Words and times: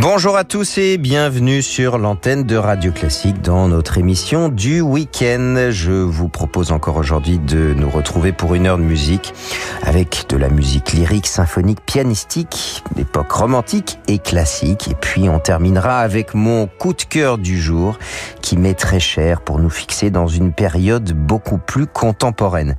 Bonjour 0.00 0.38
à 0.38 0.44
tous 0.44 0.78
et 0.78 0.96
bienvenue 0.96 1.60
sur 1.60 1.98
l'antenne 1.98 2.44
de 2.44 2.56
Radio 2.56 2.90
Classique 2.90 3.42
dans 3.42 3.68
notre 3.68 3.98
émission 3.98 4.48
du 4.48 4.80
week-end. 4.80 5.68
Je 5.68 5.92
vous 5.92 6.30
propose 6.30 6.72
encore 6.72 6.96
aujourd'hui 6.96 7.38
de 7.38 7.74
nous 7.74 7.90
retrouver 7.90 8.32
pour 8.32 8.54
une 8.54 8.66
heure 8.66 8.78
de 8.78 8.82
musique 8.82 9.34
avec 9.82 10.24
de 10.30 10.38
la 10.38 10.48
musique 10.48 10.92
lyrique, 10.92 11.26
symphonique, 11.26 11.84
pianistique, 11.84 12.82
d'époque 12.96 13.30
romantique 13.30 13.98
et 14.08 14.18
classique. 14.18 14.88
Et 14.90 14.94
puis 14.94 15.28
on 15.28 15.38
terminera 15.38 16.00
avec 16.00 16.32
mon 16.32 16.66
coup 16.66 16.94
de 16.94 17.02
cœur 17.02 17.36
du 17.36 17.60
jour 17.60 17.98
qui 18.40 18.56
m'est 18.56 18.72
très 18.72 19.00
cher 19.00 19.42
pour 19.42 19.58
nous 19.58 19.68
fixer 19.68 20.10
dans 20.10 20.26
une 20.26 20.54
période 20.54 21.12
beaucoup 21.12 21.58
plus 21.58 21.86
contemporaine. 21.86 22.78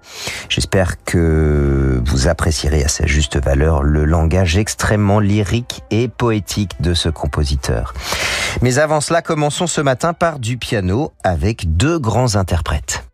J'espère 0.49 1.03
que 1.03 2.01
vous 2.03 2.27
apprécierez 2.27 2.83
à 2.83 2.87
sa 2.87 3.05
juste 3.05 3.37
valeur 3.37 3.83
le 3.83 4.05
langage 4.05 4.57
extrêmement 4.57 5.19
lyrique 5.19 5.83
et 5.91 6.07
poétique 6.07 6.81
de 6.81 6.95
ce 6.95 7.10
compositeur. 7.11 7.93
Mais 8.61 8.79
avant 8.79 9.01
cela, 9.01 9.21
commençons 9.21 9.67
ce 9.67 9.81
matin 9.81 10.13
par 10.13 10.39
du 10.39 10.57
piano 10.57 11.11
avec 11.23 11.77
deux 11.77 11.99
grands 11.99 12.35
interprètes. 12.35 13.10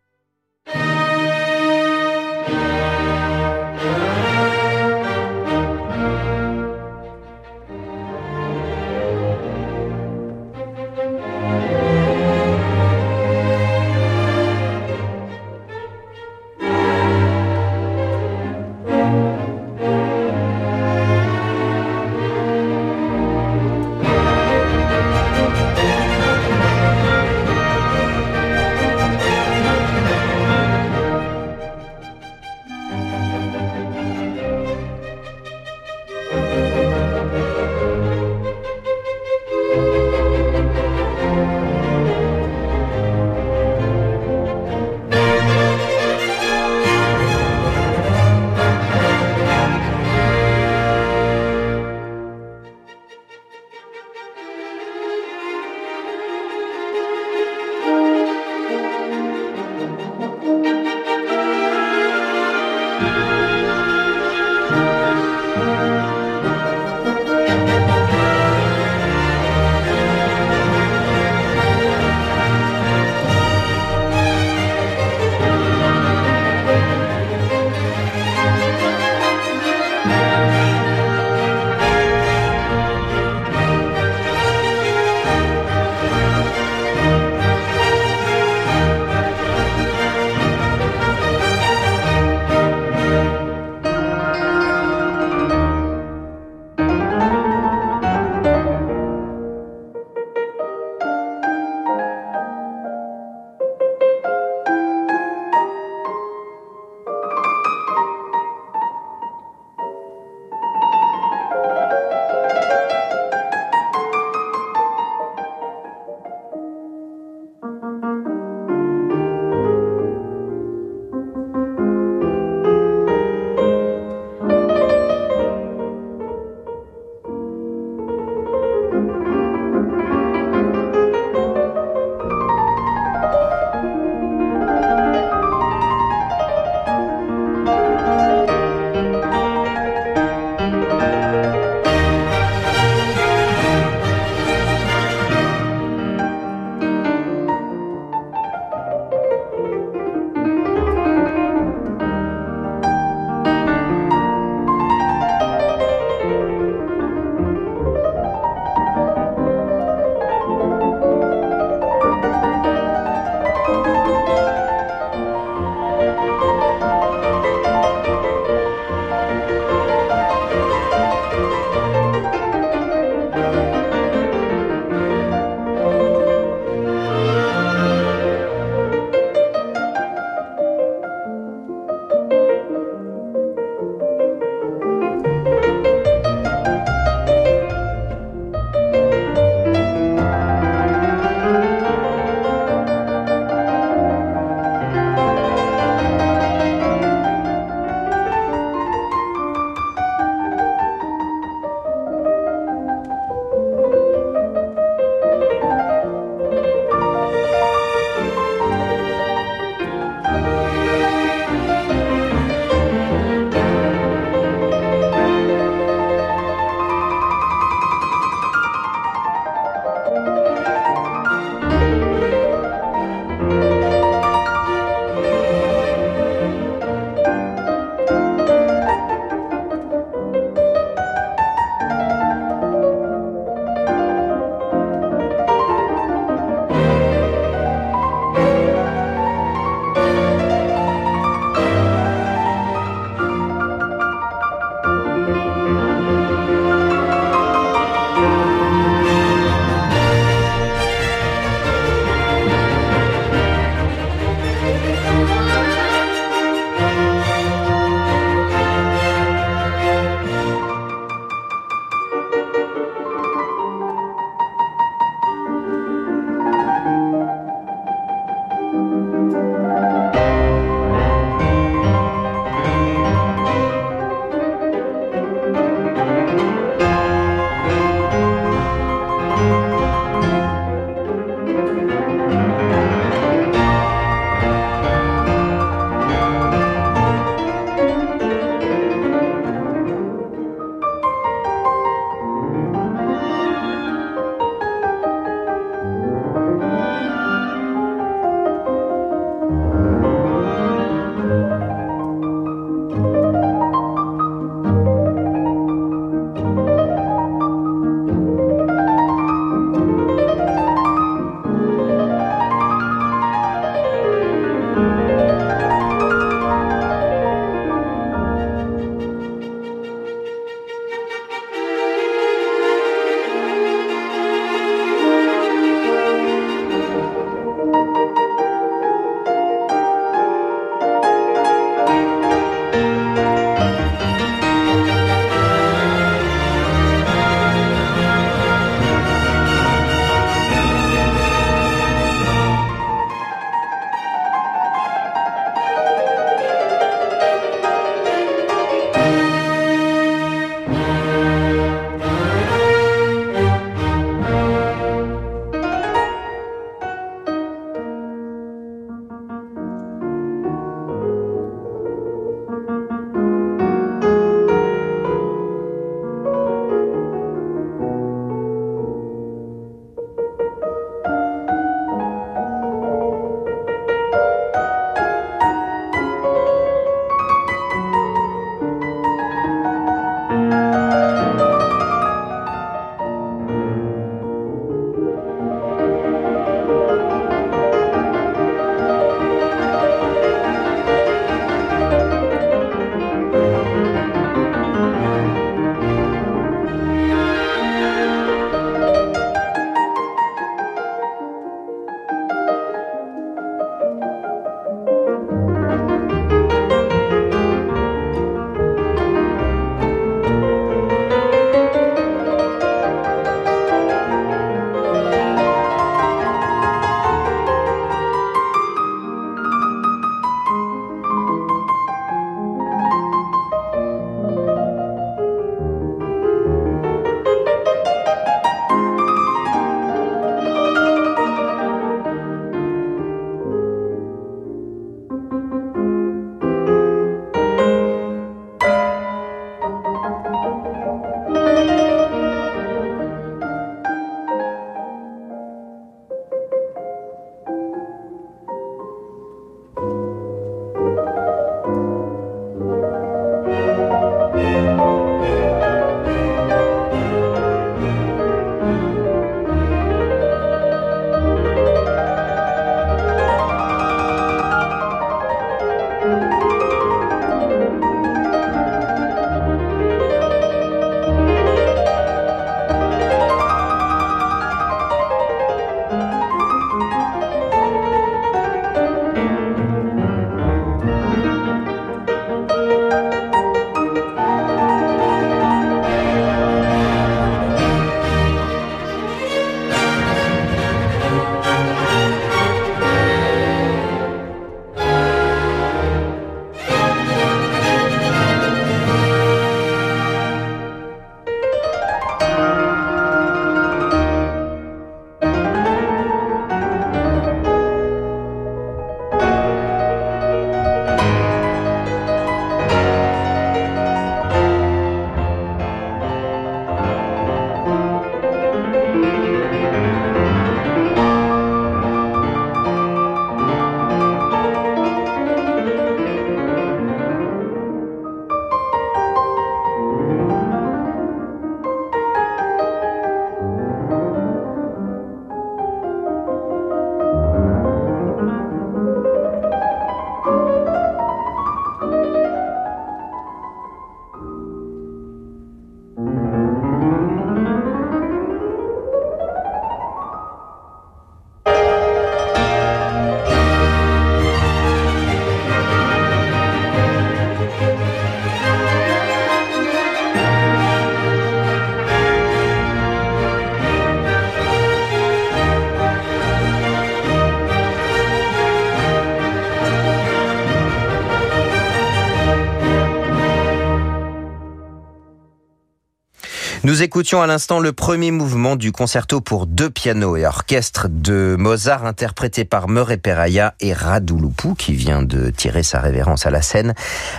Nous 576.68 576.84
écoutions 576.84 577.22
à 577.22 577.28
l'instant 577.28 577.62
le 577.62 577.72
premier 577.72 578.12
mouvement 578.12 578.58
du 578.58 578.74
concerto 578.74 579.22
pour 579.22 579.48
deux 579.48 579.70
pianos 579.70 580.18
et 580.18 580.26
orchestre 580.26 580.90
de 580.90 581.38
Mozart 581.40 581.86
interprété 581.86 582.44
par 582.44 582.68
Murray 582.68 582.98
Peraya 582.98 583.54
et 583.62 583.72
Radouloupou 583.72 584.54
qui 584.54 584.74
vient 584.74 585.02
de 585.02 585.30
tirer 585.30 585.64
sa 585.64 585.80
révérence 585.80 586.26
à 586.26 586.30
la 586.30 586.42
scène, 586.42 586.74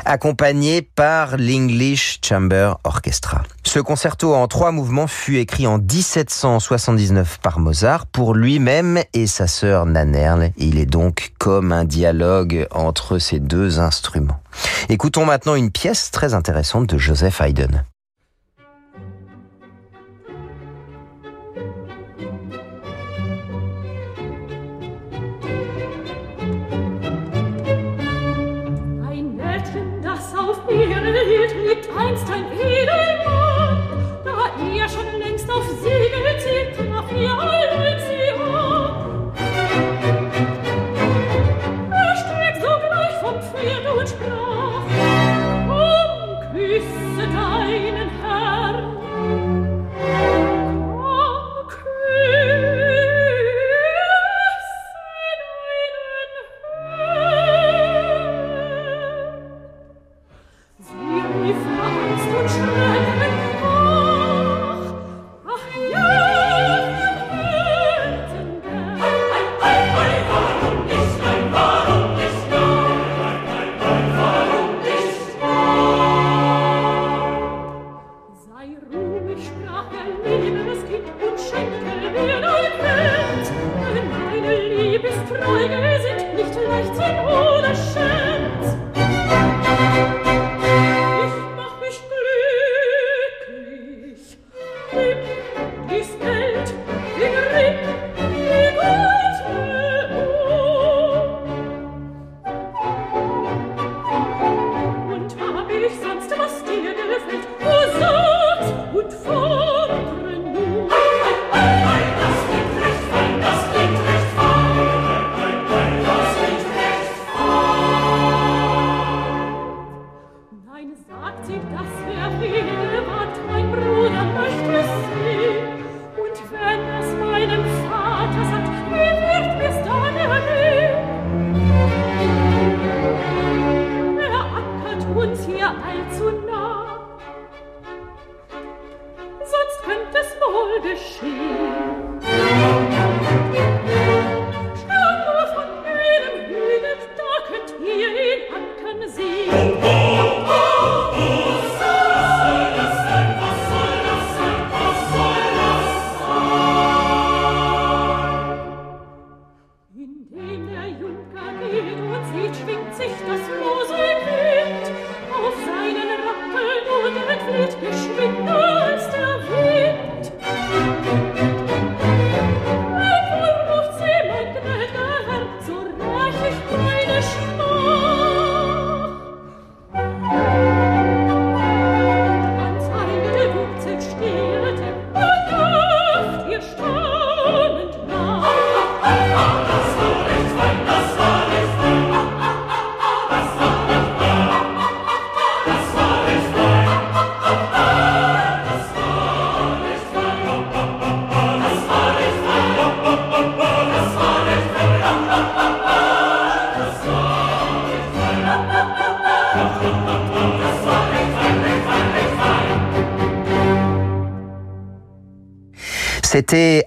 accompagné 0.04 0.82
par 0.82 1.38
l'English 1.38 2.20
Chamber 2.22 2.74
Orchestra. 2.84 3.42
Ce 3.64 3.78
concerto 3.78 4.34
en 4.34 4.48
trois 4.48 4.70
mouvements 4.70 5.06
fut 5.06 5.38
écrit 5.38 5.66
en 5.66 5.78
1779 5.78 7.38
par 7.40 7.58
Mozart 7.58 8.04
pour 8.04 8.34
lui-même 8.34 9.02
et 9.14 9.26
sa 9.26 9.46
sœur 9.46 9.86
Nannerl. 9.86 10.50
Il 10.58 10.78
est 10.78 10.84
donc 10.84 11.32
comme 11.38 11.72
un 11.72 11.86
dialogue 11.86 12.66
entre 12.70 13.18
ces 13.18 13.40
deux 13.40 13.80
instruments. 13.80 14.42
Écoutons 14.90 15.24
maintenant 15.24 15.54
une 15.54 15.70
pièce 15.70 16.10
très 16.10 16.34
intéressante 16.34 16.86
de 16.86 16.98
Joseph 16.98 17.40
Haydn. 17.40 17.82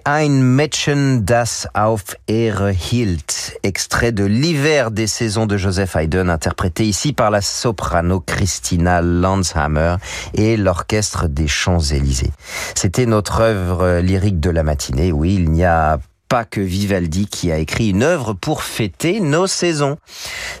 Ein 0.04 0.56
Mädchen 0.56 1.26
das 1.26 1.68
auf 1.74 2.16
Ehre 2.26 2.70
hielt, 2.70 3.56
extrait 3.62 4.10
de 4.10 4.24
l'hiver 4.24 4.90
des 4.90 5.06
saisons 5.06 5.46
de 5.46 5.56
Joseph 5.56 5.94
Haydn, 5.94 6.28
interprété 6.28 6.84
ici 6.84 7.12
par 7.12 7.30
la 7.30 7.40
soprano 7.40 8.18
Christina 8.18 9.00
Landshammer 9.00 9.98
et 10.34 10.56
l'orchestre 10.56 11.28
des 11.28 11.46
Champs-Élysées. 11.46 12.32
C'était 12.74 13.06
notre 13.06 13.42
œuvre 13.42 14.00
lyrique 14.00 14.40
de 14.40 14.50
la 14.50 14.64
matinée. 14.64 15.12
Oui, 15.12 15.36
il 15.36 15.52
n'y 15.52 15.64
a 15.64 16.00
pas 16.32 16.46
que 16.46 16.62
Vivaldi 16.62 17.26
qui 17.26 17.52
a 17.52 17.58
écrit 17.58 17.90
une 17.90 18.02
œuvre 18.02 18.32
pour 18.32 18.62
fêter 18.62 19.20
nos 19.20 19.46
saisons. 19.46 19.98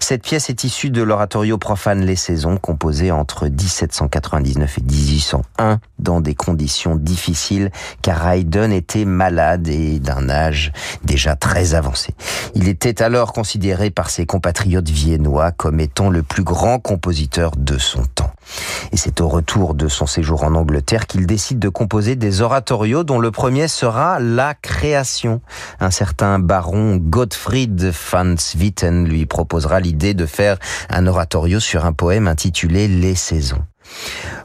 Cette 0.00 0.22
pièce 0.22 0.50
est 0.50 0.64
issue 0.64 0.90
de 0.90 1.02
l'oratorio 1.02 1.56
profane 1.56 2.04
Les 2.04 2.14
Saisons, 2.14 2.58
composé 2.58 3.10
entre 3.10 3.48
1799 3.48 4.76
et 4.76 4.82
1801 4.82 5.80
dans 5.98 6.20
des 6.20 6.34
conditions 6.34 6.94
difficiles, 6.94 7.70
car 8.02 8.28
Haydn 8.28 8.70
était 8.70 9.06
malade 9.06 9.66
et 9.66 9.98
d'un 9.98 10.28
âge 10.28 10.72
déjà 11.04 11.36
très 11.36 11.72
avancé. 11.72 12.12
Il 12.54 12.68
était 12.68 13.00
alors 13.00 13.32
considéré 13.32 13.88
par 13.88 14.10
ses 14.10 14.26
compatriotes 14.26 14.90
viennois 14.90 15.52
comme 15.52 15.80
étant 15.80 16.10
le 16.10 16.22
plus 16.22 16.44
grand 16.44 16.80
compositeur 16.80 17.52
de 17.56 17.78
son 17.78 18.04
temps. 18.04 18.32
Et 18.92 18.96
c'est 18.96 19.20
au 19.20 19.28
retour 19.28 19.74
de 19.74 19.88
son 19.88 20.06
séjour 20.06 20.44
en 20.44 20.54
Angleterre 20.54 21.06
qu'il 21.06 21.26
décide 21.26 21.58
de 21.58 21.68
composer 21.68 22.16
des 22.16 22.42
oratorios 22.42 23.04
dont 23.04 23.20
le 23.20 23.30
premier 23.30 23.68
sera 23.68 24.20
La 24.20 24.54
Création. 24.54 25.40
Un 25.80 25.90
certain 25.90 26.38
baron 26.38 26.96
Gottfried 26.96 27.92
van 28.12 28.36
Swieten 28.36 29.06
lui 29.06 29.26
proposera 29.26 29.80
l'idée 29.80 30.14
de 30.14 30.26
faire 30.26 30.58
un 30.90 31.06
oratorio 31.06 31.60
sur 31.60 31.84
un 31.84 31.92
poème 31.92 32.28
intitulé 32.28 32.88
Les 32.88 33.14
Saisons. 33.14 33.62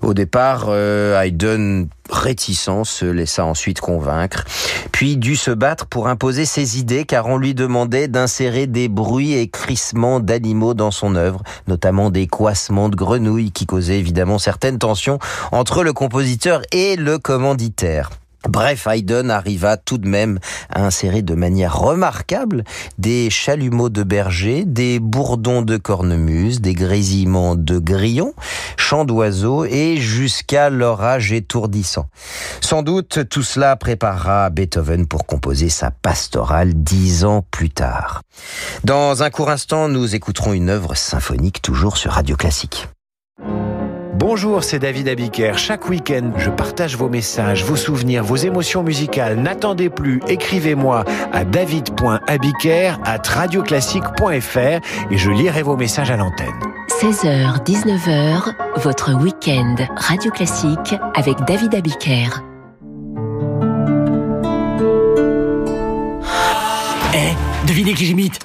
Au 0.02 0.14
départ, 0.14 0.66
euh, 0.70 1.20
Haydn, 1.20 1.88
réticent, 2.10 2.84
se 2.84 3.06
laissa 3.06 3.46
ensuite 3.46 3.80
convaincre, 3.80 4.46
puis 4.92 5.18
dut 5.18 5.36
se 5.36 5.52
battre 5.52 5.86
pour 5.88 6.08
imposer 6.08 6.46
ses 6.46 6.80
idées 6.80 7.06
car 7.06 7.28
on 7.28 7.38
lui 7.38 7.54
demandait 7.54 8.08
d'insérer 8.08 8.68
des 8.68 8.88
bruits 8.88 9.34
et 9.34 9.50
crissements 9.50 10.20
d'animaux 10.20 10.74
dans 10.74 10.92
son 10.92 11.16
œuvre, 11.16 11.44
notamment 11.68 12.10
des 12.10 12.28
coissements 12.28 12.90
de 12.90 12.96
grenouilles 12.96 13.52
qui 13.52 13.66
causaient 13.66 14.00
évidemment 14.00 14.40
certaines 14.40 14.80
tensions 14.80 15.20
entre 15.52 15.84
le 15.84 15.94
compositeur 15.94 16.62
et 16.72 16.96
le 16.96 17.18
commanditaire. 17.18 18.10
Bref, 18.48 18.88
Haydn 18.88 19.30
arriva 19.30 19.78
tout 19.78 19.98
de 19.98 20.08
même 20.08 20.40
à 20.70 20.86
insérer 20.86 21.22
de 21.22 21.36
manière 21.36 21.78
remarquable 21.78 22.64
des 22.98 23.30
chalumeaux 23.30 23.90
de 23.90 24.04
berger, 24.04 24.64
des 24.66 25.00
bourdons 25.00 25.62
de 25.62 25.78
cornemuse, 25.78 26.62
des 26.62 26.74
grésillements 26.74 27.56
de 27.56 27.78
grillons, 27.78 28.34
chants 28.78 29.06
d'oiseaux 29.06 29.66
et 29.66 29.98
jusqu'à 29.98 30.70
l'orage 30.70 31.32
étourdissant. 31.32 32.08
Sans 32.62 32.84
doute, 32.84 33.28
tout 33.30 33.44
cela 33.44 33.76
préparera 33.76 34.50
Beethoven 34.50 35.08
pour 35.08 35.26
composer 35.26 35.70
sa 35.70 35.92
pastorale 35.92 36.74
dix 36.74 37.26
ans 37.26 37.46
plus 37.52 37.70
tard. 37.70 38.22
Dans 38.84 39.24
un 39.24 39.30
court 39.30 39.50
instant, 39.50 39.90
nous 39.90 40.16
écouterons 40.16 40.54
une 40.54 40.70
œuvre 40.70 40.96
symphonique 40.96 41.62
toujours 41.62 41.98
sur 41.98 42.12
Radio 42.12 42.36
Classique. 42.36 42.88
Bonjour, 44.20 44.64
c'est 44.64 44.80
David 44.80 45.10
Abiker. 45.10 45.60
Chaque 45.60 45.88
week-end, 45.90 46.32
je 46.38 46.50
partage 46.50 46.98
vos 46.98 47.08
messages, 47.08 47.64
vos 47.64 47.76
souvenirs, 47.76 48.24
vos 48.24 48.36
émotions 48.36 48.82
musicales. 48.82 49.36
N'attendez 49.36 49.92
plus, 49.92 50.22
écrivez-moi 50.28 51.06
à 51.32 51.46
david.abiker 51.46 52.94
at 53.06 53.22
radioclassique.fr 53.28 55.12
et 55.12 55.18
je 55.18 55.30
lirai 55.30 55.62
vos 55.62 55.78
messages 55.78 56.10
à 56.10 56.18
l'antenne. 56.18 56.48
16h, 57.00 57.64
19h, 57.64 58.56
votre 58.78 59.14
week-end 59.14 59.76
Radio 59.96 60.32
Classique 60.32 60.96
avec 61.14 61.38
David 61.46 61.76
Abiker. 61.76 62.42
Eh, 67.14 67.68
devinez 67.68 67.94
qui 67.94 68.08
j'imite 68.08 68.40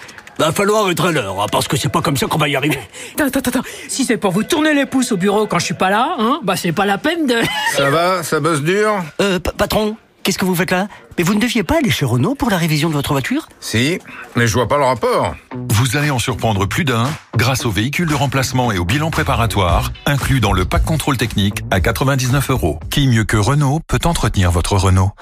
Va 0.44 0.50
falloir 0.50 0.90
être 0.90 1.04
à 1.06 1.12
l'heure, 1.12 1.40
hein, 1.40 1.46
parce 1.52 1.68
que 1.68 1.76
c'est 1.76 1.88
pas 1.88 2.00
comme 2.02 2.16
ça 2.16 2.26
qu'on 2.26 2.36
va 2.36 2.48
y 2.48 2.56
arriver. 2.56 2.80
Attends, 3.14 3.26
attends, 3.38 3.50
attends. 3.58 3.68
Si 3.88 4.04
c'est 4.04 4.16
pour 4.16 4.32
vous 4.32 4.42
tourner 4.42 4.74
les 4.74 4.86
pouces 4.86 5.12
au 5.12 5.16
bureau 5.16 5.46
quand 5.46 5.60
je 5.60 5.66
suis 5.66 5.74
pas 5.74 5.88
là, 5.88 6.16
hein, 6.18 6.40
bah 6.42 6.56
c'est 6.56 6.72
pas 6.72 6.84
la 6.84 6.98
peine 6.98 7.26
de. 7.28 7.36
Ça 7.76 7.90
va, 7.90 8.24
ça 8.24 8.40
bosse 8.40 8.60
dur? 8.62 8.90
Euh, 9.20 9.38
pa- 9.38 9.52
patron, 9.52 9.96
qu'est-ce 10.24 10.38
que 10.38 10.44
vous 10.44 10.56
faites 10.56 10.72
là? 10.72 10.88
Mais 11.16 11.22
vous 11.22 11.34
ne 11.34 11.40
deviez 11.40 11.62
pas 11.62 11.76
aller 11.78 11.90
chez 11.90 12.04
Renault 12.04 12.34
pour 12.34 12.50
la 12.50 12.56
révision 12.56 12.88
de 12.88 12.94
votre 12.94 13.12
voiture? 13.12 13.48
Si, 13.60 14.00
mais 14.34 14.48
je 14.48 14.54
vois 14.54 14.66
pas 14.66 14.78
le 14.78 14.84
rapport. 14.84 15.36
Vous 15.68 15.96
allez 15.96 16.10
en 16.10 16.18
surprendre 16.18 16.66
plus 16.66 16.84
d'un 16.84 17.06
grâce 17.36 17.64
au 17.64 17.70
véhicule 17.70 18.08
de 18.08 18.14
remplacement 18.14 18.72
et 18.72 18.78
au 18.78 18.84
bilan 18.84 19.12
préparatoire 19.12 19.92
inclus 20.06 20.40
dans 20.40 20.52
le 20.52 20.64
pack 20.64 20.84
contrôle 20.84 21.16
technique 21.18 21.58
à 21.70 21.78
99 21.80 22.50
euros. 22.50 22.80
Qui 22.90 23.06
mieux 23.06 23.22
que 23.24 23.36
Renault 23.36 23.80
peut 23.86 24.00
entretenir 24.06 24.50
votre 24.50 24.76
Renault? 24.76 25.12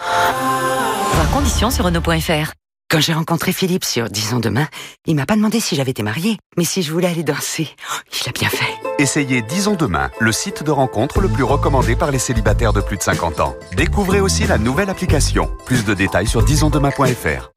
Voir 1.13 1.31
conditions 1.31 1.71
sur 1.71 1.85
Renault.fr. 1.85 2.53
Quand 2.91 2.99
j'ai 2.99 3.13
rencontré 3.13 3.53
Philippe 3.53 3.85
sur 3.85 4.11
Disons 4.11 4.41
demain, 4.41 4.67
il 5.07 5.15
m'a 5.15 5.25
pas 5.25 5.37
demandé 5.37 5.61
si 5.61 5.77
j'avais 5.77 5.93
été 5.93 6.03
mariée, 6.03 6.39
mais 6.57 6.65
si 6.65 6.83
je 6.83 6.91
voulais 6.93 7.07
aller 7.07 7.23
danser. 7.23 7.69
Oh, 7.89 7.99
il 8.21 8.29
a 8.29 8.33
bien 8.33 8.49
fait. 8.49 8.67
Essayez 8.99 9.43
Disons 9.43 9.77
Demain, 9.77 10.11
le 10.19 10.33
site 10.33 10.65
de 10.65 10.73
rencontre 10.73 11.21
le 11.21 11.29
plus 11.29 11.45
recommandé 11.45 11.95
par 11.95 12.11
les 12.11 12.19
célibataires 12.19 12.73
de 12.73 12.81
plus 12.81 12.97
de 12.97 13.03
50 13.03 13.39
ans. 13.39 13.55
Découvrez 13.77 14.21
aussi 14.21 14.45
la 14.45 14.59
nouvelle 14.59 14.91
application. 14.91 15.49
Plus 15.67 15.85
de 15.85 15.95
détails 15.95 16.27
sur 16.27 16.43
disonsdemain.fr. 16.43 17.53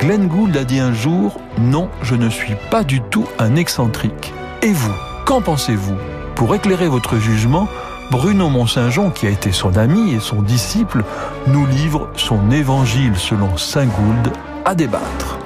Glenn 0.00 0.26
Gould 0.26 0.56
a 0.56 0.64
dit 0.64 0.80
un 0.80 0.92
jour 0.92 1.40
Non, 1.58 1.88
je 2.02 2.16
ne 2.16 2.28
suis 2.28 2.56
pas 2.68 2.82
du 2.82 3.00
tout 3.00 3.28
un 3.38 3.54
excentrique. 3.54 4.32
Et 4.62 4.72
vous, 4.72 4.94
qu'en 5.24 5.40
pensez-vous? 5.40 5.96
Pour 6.34 6.52
éclairer 6.56 6.88
votre 6.88 7.18
jugement, 7.18 7.68
Bruno 8.10 8.48
Mont-Saint-Jean, 8.48 9.10
qui 9.10 9.28
a 9.28 9.30
été 9.30 9.52
son 9.52 9.76
ami 9.76 10.14
et 10.14 10.20
son 10.20 10.42
disciple, 10.42 11.04
nous 11.46 11.64
livre 11.66 12.10
son 12.16 12.50
évangile 12.50 13.16
selon 13.16 13.56
Saint 13.56 13.86
Gould 13.86 14.32
à 14.68 14.74
débattre. 14.74 15.38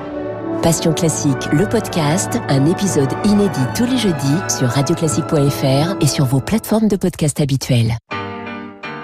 Passion 0.64 0.92
Classique, 0.92 1.48
le 1.52 1.68
podcast, 1.68 2.40
un 2.48 2.66
épisode 2.66 3.12
inédit 3.24 3.60
tous 3.76 3.86
les 3.86 3.96
jeudis 3.96 4.38
sur 4.48 4.66
radioclassique.fr 4.68 5.96
et 6.00 6.06
sur 6.08 6.24
vos 6.24 6.40
plateformes 6.40 6.88
de 6.88 6.96
podcast 6.96 7.40
habituelles. 7.40 7.96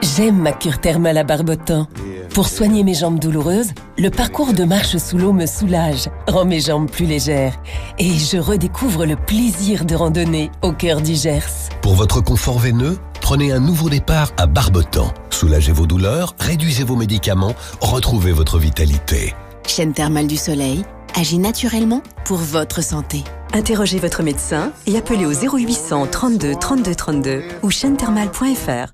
J'aime 0.02 0.38
ma 0.38 0.50
cure 0.50 0.81
thermale 0.81 1.18
à 1.18 1.22
Barbotan. 1.22 1.87
Pour 2.35 2.48
soigner 2.48 2.83
mes 2.83 2.94
jambes 2.94 3.20
douloureuses, 3.20 3.70
le 3.96 4.11
parcours 4.11 4.54
de 4.54 4.64
marche 4.64 4.96
sous 4.96 5.18
l'eau 5.18 5.33
me 5.33 5.46
soulage, 5.46 6.09
rend 6.26 6.44
mes 6.44 6.61
jambes 6.61 6.90
plus 6.90 7.07
légères. 7.07 7.54
Et 8.00 8.11
je 8.11 8.38
redécouvre 8.38 9.07
le 9.07 9.14
plaisir 9.14 9.85
de 9.85 9.94
randonner 9.94 10.50
au 10.62 10.72
cœur 10.72 11.00
du 11.00 11.14
Gers. 11.14 11.70
Pour 11.81 11.94
votre 11.94 12.20
confort 12.20 12.59
veineux, 12.59 12.98
prenez 13.20 13.52
un 13.52 13.61
nouveau 13.61 13.88
départ 13.88 14.33
à 14.37 14.46
Barbotan. 14.46 15.12
Soulagez 15.31 15.72
vos 15.72 15.87
douleurs, 15.87 16.35
réduisez 16.40 16.83
vos 16.83 16.96
médicaments, 16.96 17.54
retrouvez 17.81 18.33
votre 18.33 18.59
vitalité. 18.59 19.35
Chaîne 19.68 19.92
thermale 19.92 20.26
du 20.26 20.37
soleil 20.37 20.83
agit 21.14 21.38
naturellement 21.38 22.02
pour 22.24 22.38
votre 22.38 22.83
santé. 22.83 23.22
Interrogez 23.52 23.98
votre 23.98 24.22
médecin 24.22 24.72
et 24.87 24.96
appelez 24.96 25.26
au 25.26 25.33
0800 25.33 26.07
32 26.07 26.54
32 26.54 26.94
32 26.94 27.42
ou 27.62 27.70
chaînethermale.fr. 27.70 28.92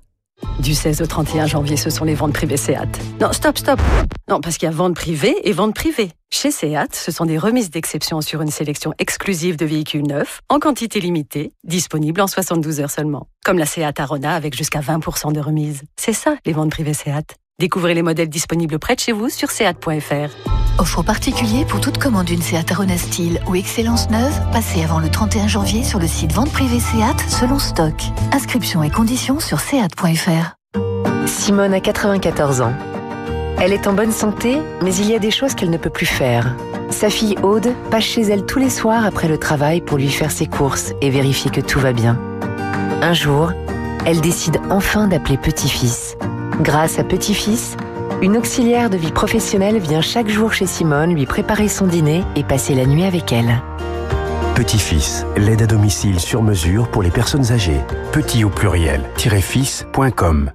Du 0.59 0.73
16 0.73 1.01
au 1.01 1.05
31 1.05 1.47
janvier, 1.47 1.77
ce 1.77 1.89
sont 1.89 2.03
les 2.03 2.13
ventes 2.13 2.33
privées 2.33 2.57
SEAT. 2.57 2.89
Non, 3.21 3.31
stop, 3.31 3.57
stop. 3.57 3.79
Non, 4.29 4.41
parce 4.41 4.57
qu'il 4.57 4.67
y 4.67 4.71
a 4.71 4.75
vente 4.75 4.95
privée 4.95 5.35
et 5.43 5.53
vente 5.53 5.73
privée. 5.73 6.11
Chez 6.29 6.51
SEAT, 6.51 6.89
ce 6.91 7.11
sont 7.11 7.25
des 7.25 7.37
remises 7.37 7.69
d'exception 7.69 8.19
sur 8.19 8.41
une 8.41 8.51
sélection 8.51 8.93
exclusive 8.99 9.55
de 9.55 9.65
véhicules 9.65 10.05
neufs, 10.05 10.41
en 10.49 10.59
quantité 10.59 10.99
limitée, 10.99 11.53
disponibles 11.63 12.19
en 12.19 12.27
72 12.27 12.81
heures 12.81 12.91
seulement. 12.91 13.27
Comme 13.45 13.57
la 13.57 13.65
SEAT 13.65 13.93
Arona 13.97 14.35
avec 14.35 14.55
jusqu'à 14.55 14.81
20% 14.81 15.31
de 15.31 15.39
remise. 15.39 15.83
C'est 15.95 16.13
ça, 16.13 16.35
les 16.45 16.51
ventes 16.51 16.71
privées 16.71 16.93
SEAT. 16.93 17.35
Découvrez 17.57 17.93
les 17.93 18.01
modèles 18.01 18.27
disponibles 18.27 18.79
près 18.79 18.95
de 18.95 18.99
chez 18.99 19.13
vous 19.13 19.29
sur 19.29 19.49
seat.fr. 19.49 20.77
Offre 20.77 21.03
particulier 21.03 21.63
pour 21.63 21.79
toute 21.79 21.97
commande 21.97 22.25
d'une 22.25 22.41
Seat 22.41 22.69
Arona 22.69 22.97
Style 22.97 23.39
ou 23.47 23.55
Excellence 23.55 24.09
neuve, 24.09 24.41
passez 24.51 24.83
avant 24.83 24.99
le 24.99 25.07
31 25.07 25.47
janvier 25.47 25.85
sur 25.85 25.99
le 25.99 26.05
site 26.05 26.33
vente 26.33 26.51
privée 26.51 26.81
Seat 26.81 27.17
selon 27.29 27.57
stock. 27.57 27.93
Inscription 28.33 28.83
et 28.83 28.89
conditions 28.89 29.39
sur 29.39 29.61
seat.fr. 29.61 30.57
Simone 31.27 31.73
a 31.73 31.79
94 31.79 32.59
ans. 32.59 32.73
Elle 33.61 33.71
est 33.71 33.87
en 33.87 33.93
bonne 33.93 34.11
santé, 34.11 34.57
mais 34.83 34.93
il 34.93 35.09
y 35.09 35.15
a 35.15 35.19
des 35.19 35.31
choses 35.31 35.55
qu'elle 35.55 35.69
ne 35.69 35.77
peut 35.77 35.89
plus 35.89 36.05
faire. 36.05 36.53
Sa 36.89 37.09
fille 37.09 37.37
Aude 37.41 37.73
passe 37.89 38.03
chez 38.03 38.23
elle 38.23 38.45
tous 38.45 38.59
les 38.59 38.69
soirs 38.69 39.05
après 39.05 39.29
le 39.29 39.37
travail 39.37 39.79
pour 39.79 39.97
lui 39.97 40.09
faire 40.09 40.31
ses 40.31 40.47
courses 40.47 40.91
et 40.99 41.09
vérifier 41.09 41.51
que 41.51 41.61
tout 41.61 41.79
va 41.79 41.93
bien. 41.93 42.19
Un 43.01 43.13
jour, 43.13 43.53
elle 44.05 44.19
décide 44.19 44.59
enfin 44.69 45.07
d'appeler 45.07 45.37
Petit-Fils. 45.37 46.17
Grâce 46.61 46.99
à 46.99 47.03
Petit-Fils, 47.03 47.75
une 48.21 48.37
auxiliaire 48.37 48.89
de 48.89 48.97
vie 48.97 49.11
professionnelle 49.11 49.77
vient 49.79 50.01
chaque 50.01 50.29
jour 50.29 50.53
chez 50.53 50.65
Simone 50.65 51.13
lui 51.13 51.25
préparer 51.25 51.67
son 51.67 51.85
dîner 51.85 52.23
et 52.35 52.43
passer 52.43 52.75
la 52.75 52.85
nuit 52.85 53.03
avec 53.03 53.33
elle. 53.33 53.61
Petit-Fils, 54.55 55.25
l'aide 55.35 55.63
à 55.63 55.67
domicile 55.67 56.19
sur 56.19 56.41
mesure 56.41 56.87
pour 56.87 57.03
les 57.03 57.11
personnes 57.11 57.51
âgées. 57.51 57.81
Petit 58.13 58.45
au 58.45 58.49
pluriel, 58.49 59.01
fils.com. 59.17 60.51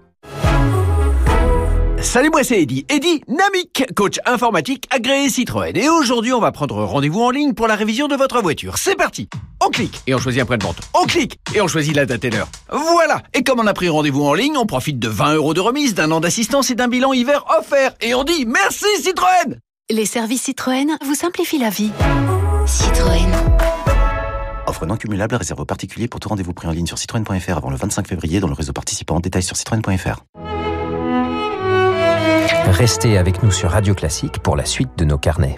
Salut, 2.02 2.30
moi 2.30 2.42
c'est 2.42 2.62
Eddy. 2.62 2.86
Eddy 2.88 3.22
Namic, 3.28 3.84
coach 3.94 4.18
informatique 4.24 4.86
agréé 4.90 5.28
Citroën. 5.28 5.76
Et 5.76 5.88
aujourd'hui, 5.88 6.32
on 6.32 6.40
va 6.40 6.50
prendre 6.50 6.82
rendez-vous 6.82 7.20
en 7.20 7.30
ligne 7.30 7.52
pour 7.52 7.68
la 7.68 7.74
révision 7.74 8.08
de 8.08 8.16
votre 8.16 8.40
voiture. 8.40 8.78
C'est 8.78 8.96
parti 8.96 9.28
On 9.64 9.68
clique 9.68 10.00
et 10.06 10.14
on 10.14 10.18
choisit 10.18 10.42
un 10.42 10.46
point 10.46 10.56
de 10.56 10.64
vente. 10.64 10.78
On 10.94 11.04
clique 11.04 11.38
et 11.54 11.60
on 11.60 11.68
choisit 11.68 11.94
la 11.94 12.06
date 12.06 12.24
et 12.24 12.30
l'heure. 12.30 12.48
Voilà 12.70 13.22
Et 13.34 13.42
comme 13.42 13.60
on 13.60 13.66
a 13.66 13.74
pris 13.74 13.90
rendez-vous 13.90 14.24
en 14.24 14.32
ligne, 14.32 14.56
on 14.56 14.66
profite 14.66 14.98
de 14.98 15.08
20 15.08 15.34
euros 15.34 15.52
de 15.52 15.60
remise, 15.60 15.94
d'un 15.94 16.10
an 16.10 16.20
d'assistance 16.20 16.70
et 16.70 16.74
d'un 16.74 16.88
bilan 16.88 17.12
hiver 17.12 17.44
offert. 17.58 17.92
Et 18.00 18.14
on 18.14 18.24
dit 18.24 18.46
merci 18.46 18.86
Citroën 19.02 19.58
Les 19.90 20.06
services 20.06 20.42
Citroën 20.42 20.96
vous 21.04 21.14
simplifient 21.14 21.58
la 21.58 21.70
vie. 21.70 21.90
Citroën. 22.66 23.30
Offre 24.66 24.86
non 24.86 24.96
cumulable 24.96 25.34
réserve 25.34 25.60
aux 25.60 25.66
particuliers 25.66 26.08
pour 26.08 26.18
tout 26.18 26.30
rendez-vous 26.30 26.54
pris 26.54 26.66
en 26.66 26.72
ligne 26.72 26.86
sur 26.86 26.96
citroën.fr 26.96 27.56
avant 27.56 27.70
le 27.70 27.76
25 27.76 28.08
février 28.08 28.40
dans 28.40 28.48
le 28.48 28.54
réseau 28.54 28.72
participant. 28.72 29.20
Détails 29.20 29.42
sur 29.42 29.56
citroën.fr. 29.56 30.24
Restez 32.70 33.18
avec 33.18 33.42
nous 33.42 33.50
sur 33.50 33.72
Radio 33.72 33.94
Classique 33.94 34.38
pour 34.38 34.56
la 34.56 34.64
suite 34.64 34.90
de 34.96 35.04
nos 35.04 35.18
carnets. 35.18 35.56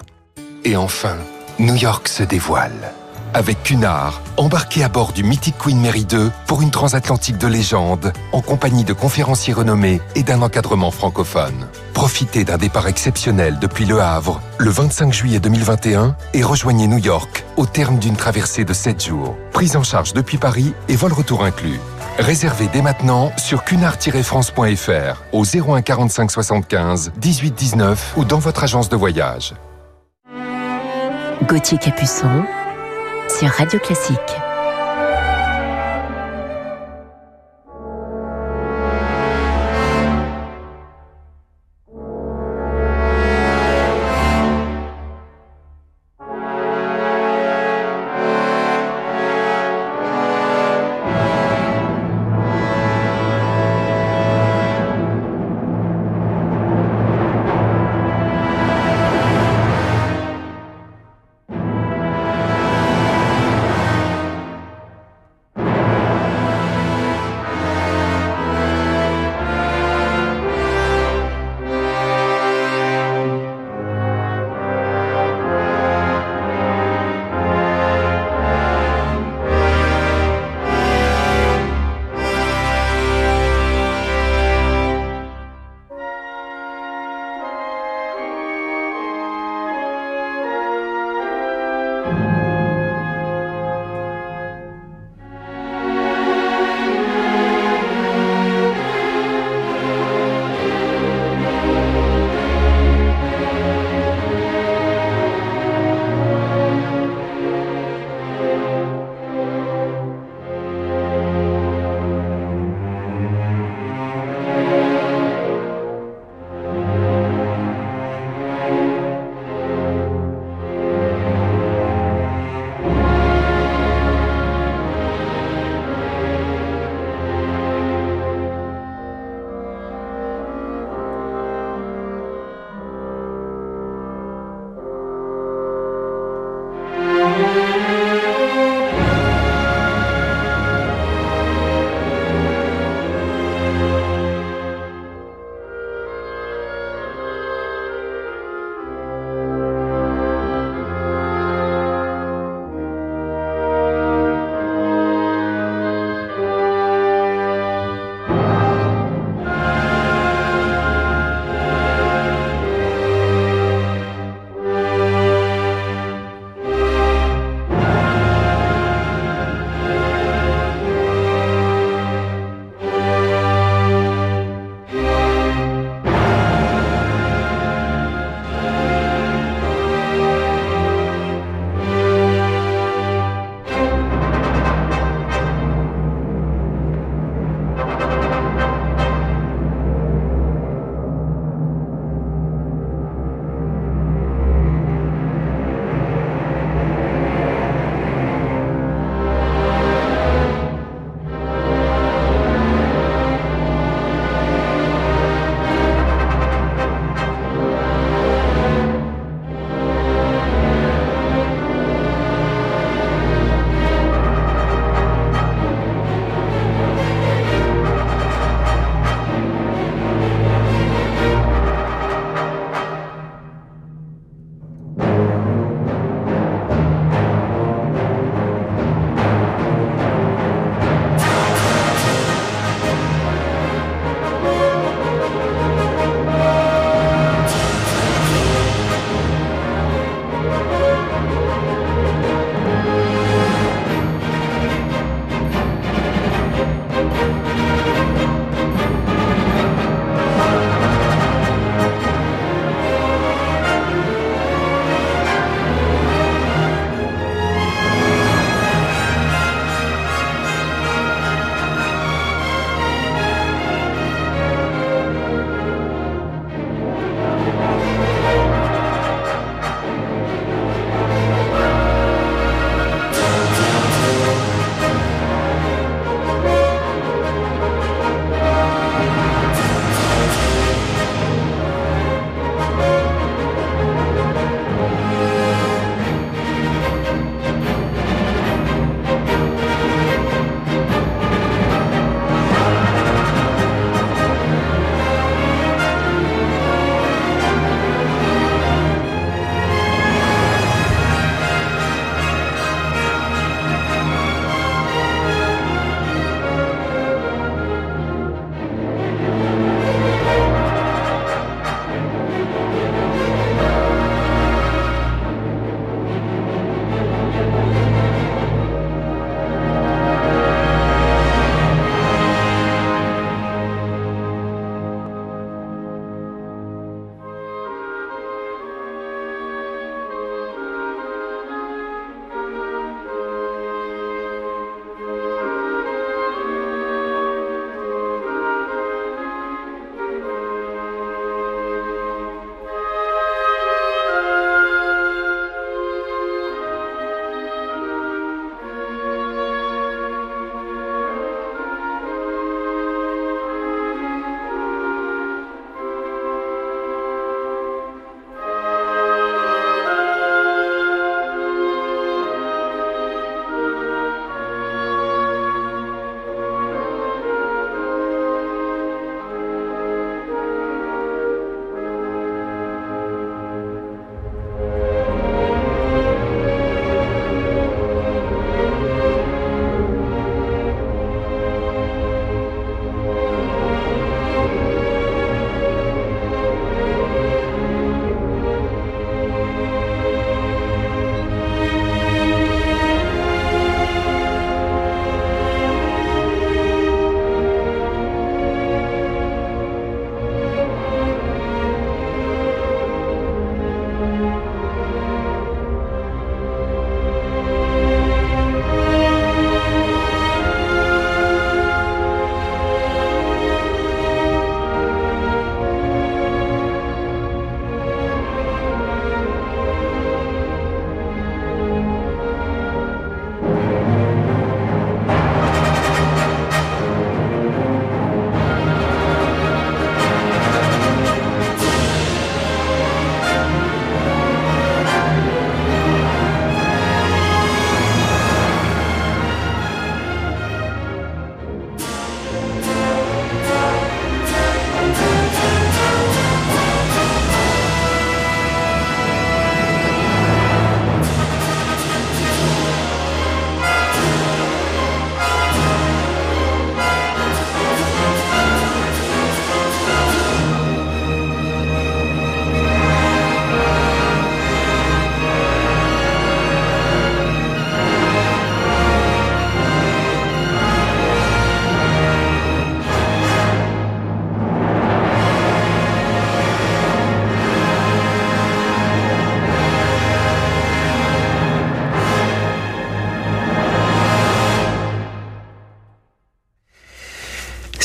Et 0.65 0.75
enfin, 0.75 1.15
New 1.59 1.75
York 1.75 2.07
se 2.07 2.23
dévoile. 2.23 2.91
Avec 3.35 3.61
Cunard, 3.61 4.19
embarqué 4.35 4.83
à 4.83 4.89
bord 4.89 5.13
du 5.13 5.23
mythique 5.23 5.55
Queen 5.59 5.79
Mary 5.79 6.05
2 6.05 6.31
pour 6.47 6.63
une 6.63 6.71
transatlantique 6.71 7.37
de 7.37 7.47
légende, 7.47 8.13
en 8.31 8.41
compagnie 8.41 8.83
de 8.83 8.93
conférenciers 8.93 9.53
renommés 9.53 10.01
et 10.15 10.23
d'un 10.23 10.41
encadrement 10.41 10.89
francophone. 10.89 11.67
Profitez 11.93 12.45
d'un 12.45 12.57
départ 12.57 12.87
exceptionnel 12.87 13.59
depuis 13.59 13.85
Le 13.85 14.01
Havre 14.01 14.41
le 14.57 14.71
25 14.71 15.13
juillet 15.13 15.39
2021 15.39 16.15
et 16.33 16.43
rejoignez 16.43 16.87
New 16.87 16.97
York 16.97 17.45
au 17.57 17.67
terme 17.67 17.99
d'une 17.99 18.15
traversée 18.15 18.65
de 18.65 18.73
7 18.73 19.05
jours. 19.05 19.35
Prise 19.51 19.75
en 19.75 19.83
charge 19.83 20.13
depuis 20.13 20.37
Paris 20.37 20.73
et 20.89 20.95
vol 20.95 21.13
retour 21.13 21.43
inclus. 21.43 21.79
Réservez 22.19 22.67
dès 22.71 22.83
maintenant 22.83 23.31
sur 23.37 23.63
cunard-france.fr 23.63 25.23
au 25.31 25.43
01 25.43 25.81
45 25.81 26.29
75 26.29 27.11
18 27.17 27.55
19 27.55 28.13
ou 28.17 28.25
dans 28.25 28.37
votre 28.37 28.63
agence 28.63 28.87
de 28.87 28.95
voyage. 28.95 29.55
Gauthier 31.47 31.79
Capuçon 31.79 32.43
sur 33.27 33.49
Radio 33.49 33.79
Classique. 33.79 34.19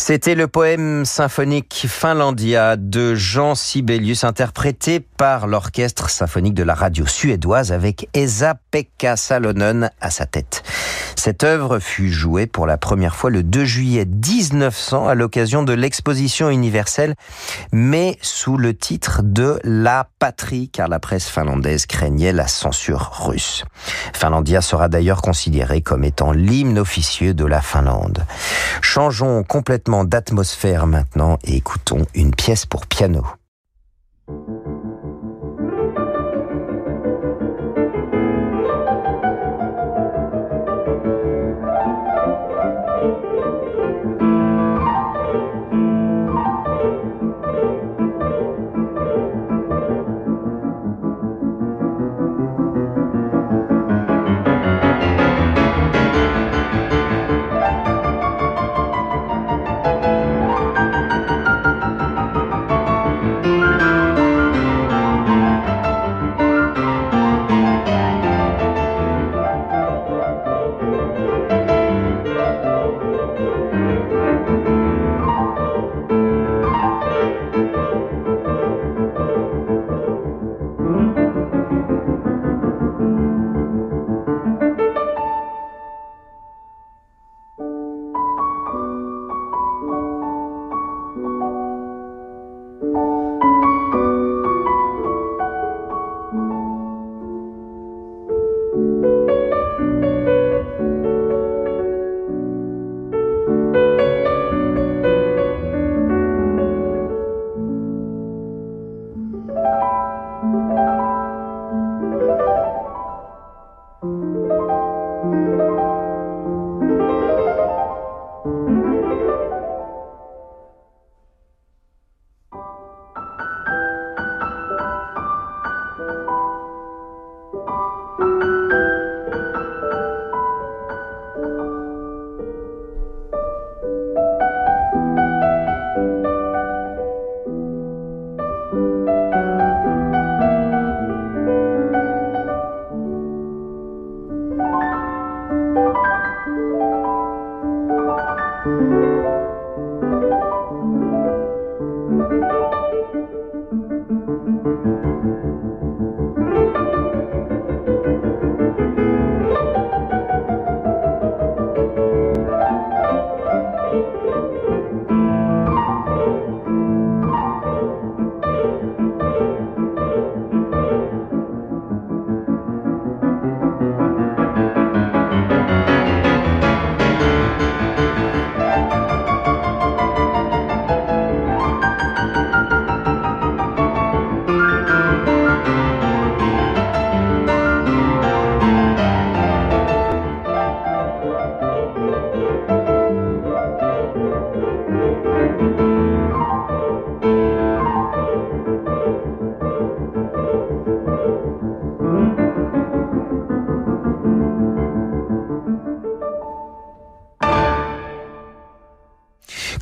C'était 0.08 0.34
le 0.34 0.48
poème 0.48 1.04
symphonique 1.04 1.84
Finlandia 1.86 2.76
de 2.78 3.14
Jean 3.14 3.54
Sibelius 3.54 4.24
interprété 4.24 5.00
par 5.00 5.46
l'orchestre 5.46 6.08
symphonique 6.08 6.54
de 6.54 6.62
la 6.62 6.72
radio 6.72 7.04
suédoise 7.04 7.72
avec 7.72 8.08
Esa-Pekka 8.14 9.16
Salonen 9.16 9.90
à 10.00 10.10
sa 10.10 10.24
tête. 10.24 10.62
Cette 11.18 11.42
œuvre 11.42 11.80
fut 11.80 12.12
jouée 12.12 12.46
pour 12.46 12.64
la 12.64 12.78
première 12.78 13.16
fois 13.16 13.28
le 13.28 13.42
2 13.42 13.64
juillet 13.64 14.04
1900 14.04 15.08
à 15.08 15.16
l'occasion 15.16 15.64
de 15.64 15.72
l'exposition 15.72 16.48
universelle, 16.48 17.16
mais 17.72 18.16
sous 18.22 18.56
le 18.56 18.72
titre 18.72 19.22
de 19.24 19.58
La 19.64 20.10
patrie, 20.20 20.68
car 20.68 20.86
la 20.86 21.00
presse 21.00 21.28
finlandaise 21.28 21.86
craignait 21.86 22.32
la 22.32 22.46
censure 22.46 23.10
russe. 23.26 23.64
Finlandia 24.14 24.60
sera 24.60 24.88
d'ailleurs 24.88 25.20
considéré 25.20 25.82
comme 25.82 26.04
étant 26.04 26.30
l'hymne 26.30 26.78
officieux 26.78 27.34
de 27.34 27.44
la 27.44 27.62
Finlande. 27.62 28.24
Changeons 28.80 29.42
complètement 29.42 30.04
d'atmosphère 30.04 30.86
maintenant 30.86 31.36
et 31.42 31.56
écoutons 31.56 32.06
une 32.14 32.32
pièce 32.32 32.64
pour 32.64 32.86
piano. 32.86 33.26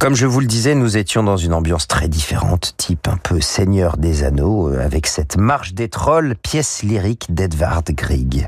Comme 0.07 0.15
je 0.15 0.27
vous 0.27 0.39
le 0.39 0.47
disais, 0.47 0.77
nous 0.77 0.97
étions 0.97 1.25
dans 1.25 1.37
une 1.37 1.53
ambiance 1.53 1.89
très 1.89 2.07
différente, 2.07 2.75
type 2.77 3.09
un 3.09 3.17
peu 3.17 3.41
Seigneur 3.41 3.97
des 3.97 4.23
Anneaux, 4.23 4.69
euh, 4.69 4.81
avec 4.81 5.09
cette 5.09 5.37
marche 5.37 5.75
des 5.75 5.89
trolls, 5.89 6.37
pièce 6.41 6.85
lyrique 6.85 7.35
d'Edvard 7.35 7.83
Grieg. 7.89 8.47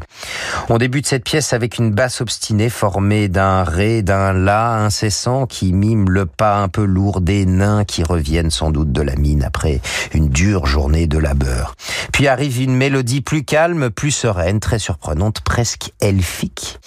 On 0.69 0.79
débute 0.79 1.09
cette 1.09 1.25
pièce 1.25 1.53
avec 1.53 1.79
une 1.79 1.91
basse 1.91 2.21
obstinée 2.21 2.71
formée 2.71 3.27
d'un 3.27 3.65
ré, 3.65 4.03
d'un 4.03 4.33
la 4.33 4.77
incessant 4.85 5.47
qui 5.47 5.73
mime 5.73 6.09
le 6.09 6.27
pas 6.27 6.59
un 6.59 6.69
peu 6.69 6.85
lourd 6.85 7.21
des 7.21 7.45
nains 7.45 7.85
qui 7.85 8.05
reviennent 8.05 8.53
sans 8.53 8.71
doute 8.71 8.93
de 8.93 9.03
la 9.03 9.17
mine 9.17 9.43
après 9.43 9.81
une 10.15 10.29
dure 10.29 10.65
journée 10.65 11.09
de 11.09 11.19
labeur. 11.19 11.75
Puis 12.13 12.29
arrive 12.29 12.63
une 12.63 12.77
mélodie 12.77 13.21
plus 13.21 13.43
calme, 13.43 13.91
plus 13.91 14.13
sereine, 14.13 14.61
très 14.61 14.79
surprenante, 14.79 15.41
presque 15.41 15.91
elfique. 16.01 16.79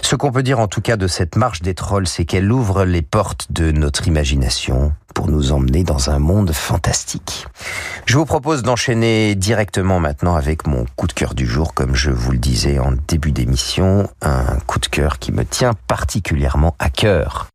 Ce 0.00 0.16
qu'on 0.16 0.32
peut 0.32 0.42
dire 0.42 0.60
en 0.60 0.66
tout 0.66 0.80
cas 0.80 0.96
de 0.96 1.08
cette 1.08 1.36
marche 1.36 1.60
des 1.60 1.74
trolls, 1.74 2.06
c'est 2.06 2.24
qu'elle 2.24 2.50
ouvre 2.50 2.86
les 2.86 3.02
portes 3.02 3.48
de 3.50 3.70
notre 3.70 4.08
pour 5.14 5.28
nous 5.28 5.52
emmener 5.52 5.84
dans 5.84 6.10
un 6.10 6.18
monde 6.18 6.52
fantastique. 6.52 7.46
Je 8.06 8.16
vous 8.16 8.26
propose 8.26 8.62
d'enchaîner 8.62 9.34
directement 9.34 10.00
maintenant 10.00 10.34
avec 10.36 10.66
mon 10.66 10.84
coup 10.96 11.06
de 11.06 11.12
cœur 11.12 11.34
du 11.34 11.46
jour, 11.46 11.74
comme 11.74 11.94
je 11.94 12.10
vous 12.10 12.32
le 12.32 12.38
disais 12.38 12.78
en 12.78 12.92
début 13.08 13.32
d'émission, 13.32 14.08
un 14.22 14.58
coup 14.66 14.78
de 14.78 14.86
cœur 14.86 15.18
qui 15.18 15.32
me 15.32 15.44
tient 15.44 15.72
particulièrement 15.88 16.74
à 16.78 16.90
cœur. 16.90 17.48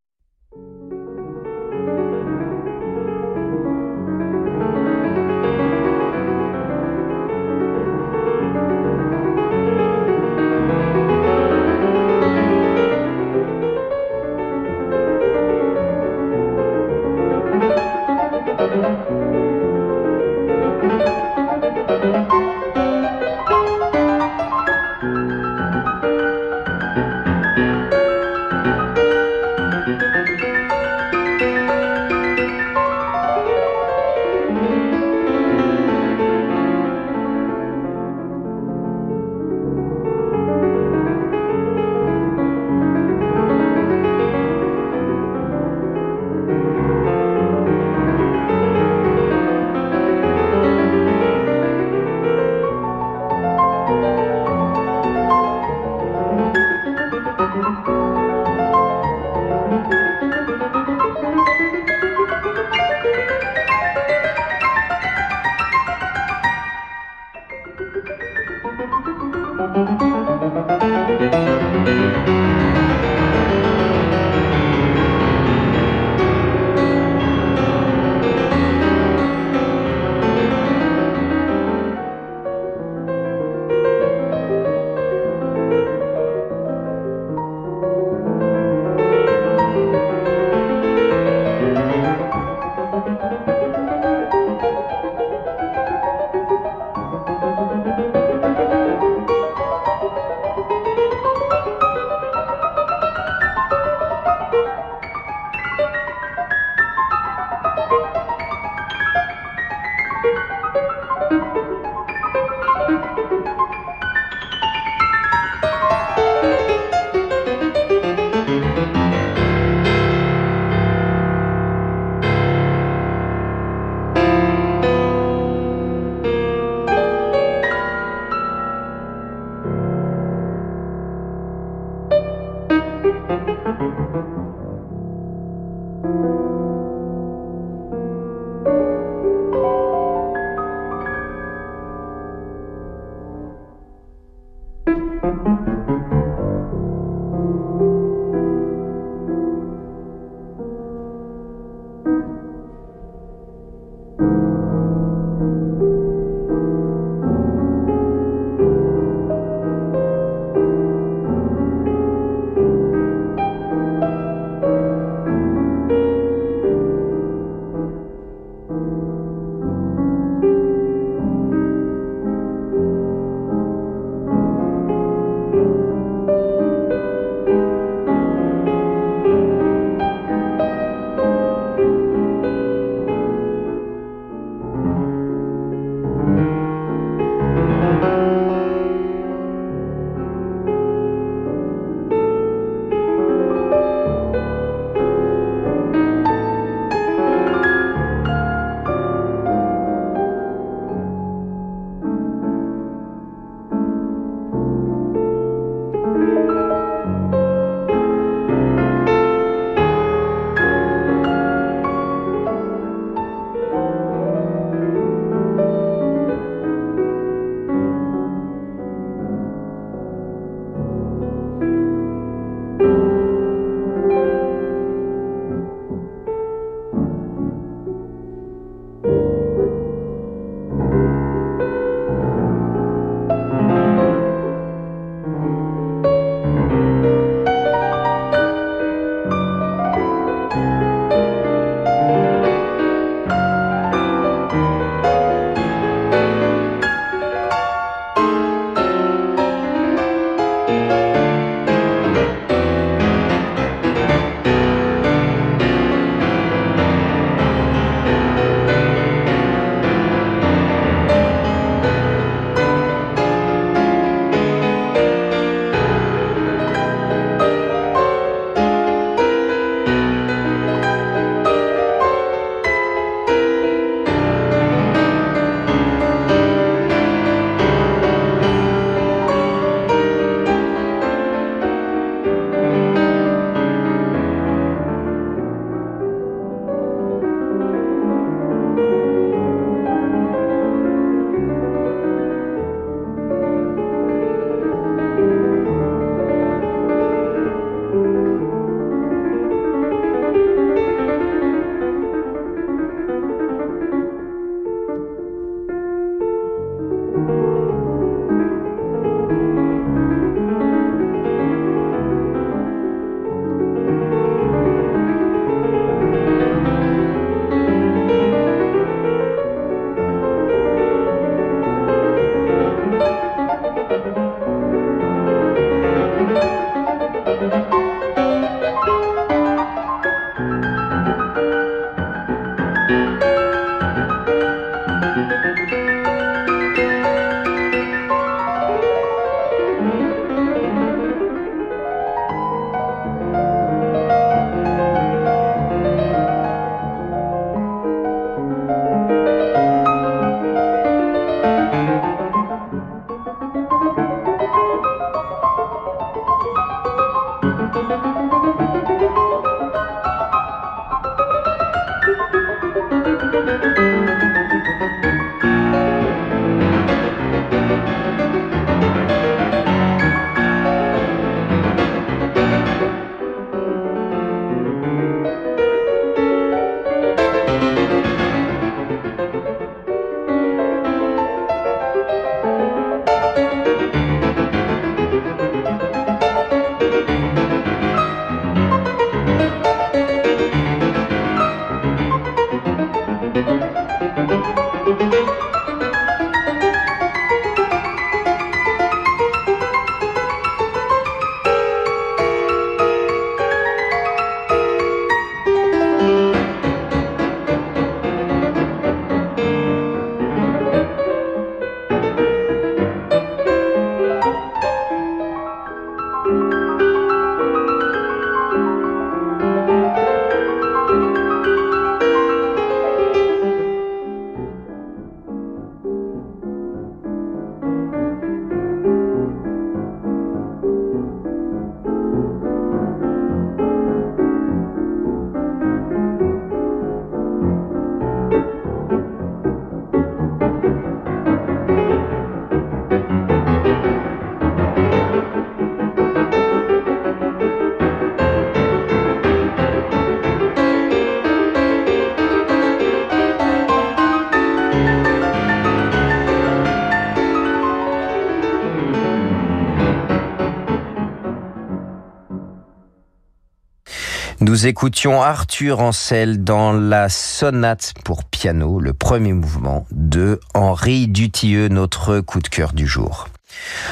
Nous 464.60 464.68
écoutions 464.68 465.22
Arthur 465.22 465.80
Ancel 465.80 466.44
dans 466.44 466.74
la 466.74 467.08
sonate 467.08 467.94
pour 468.04 468.26
piano, 468.26 468.82
le 468.82 468.92
premier 468.92 469.32
mouvement 469.32 469.88
de 469.90 470.42
Henri 470.54 471.08
Dutilleux, 471.08 471.70
notre 471.70 472.20
coup 472.20 472.42
de 472.42 472.50
cœur 472.50 472.74
du 472.74 472.86
jour. 472.86 473.30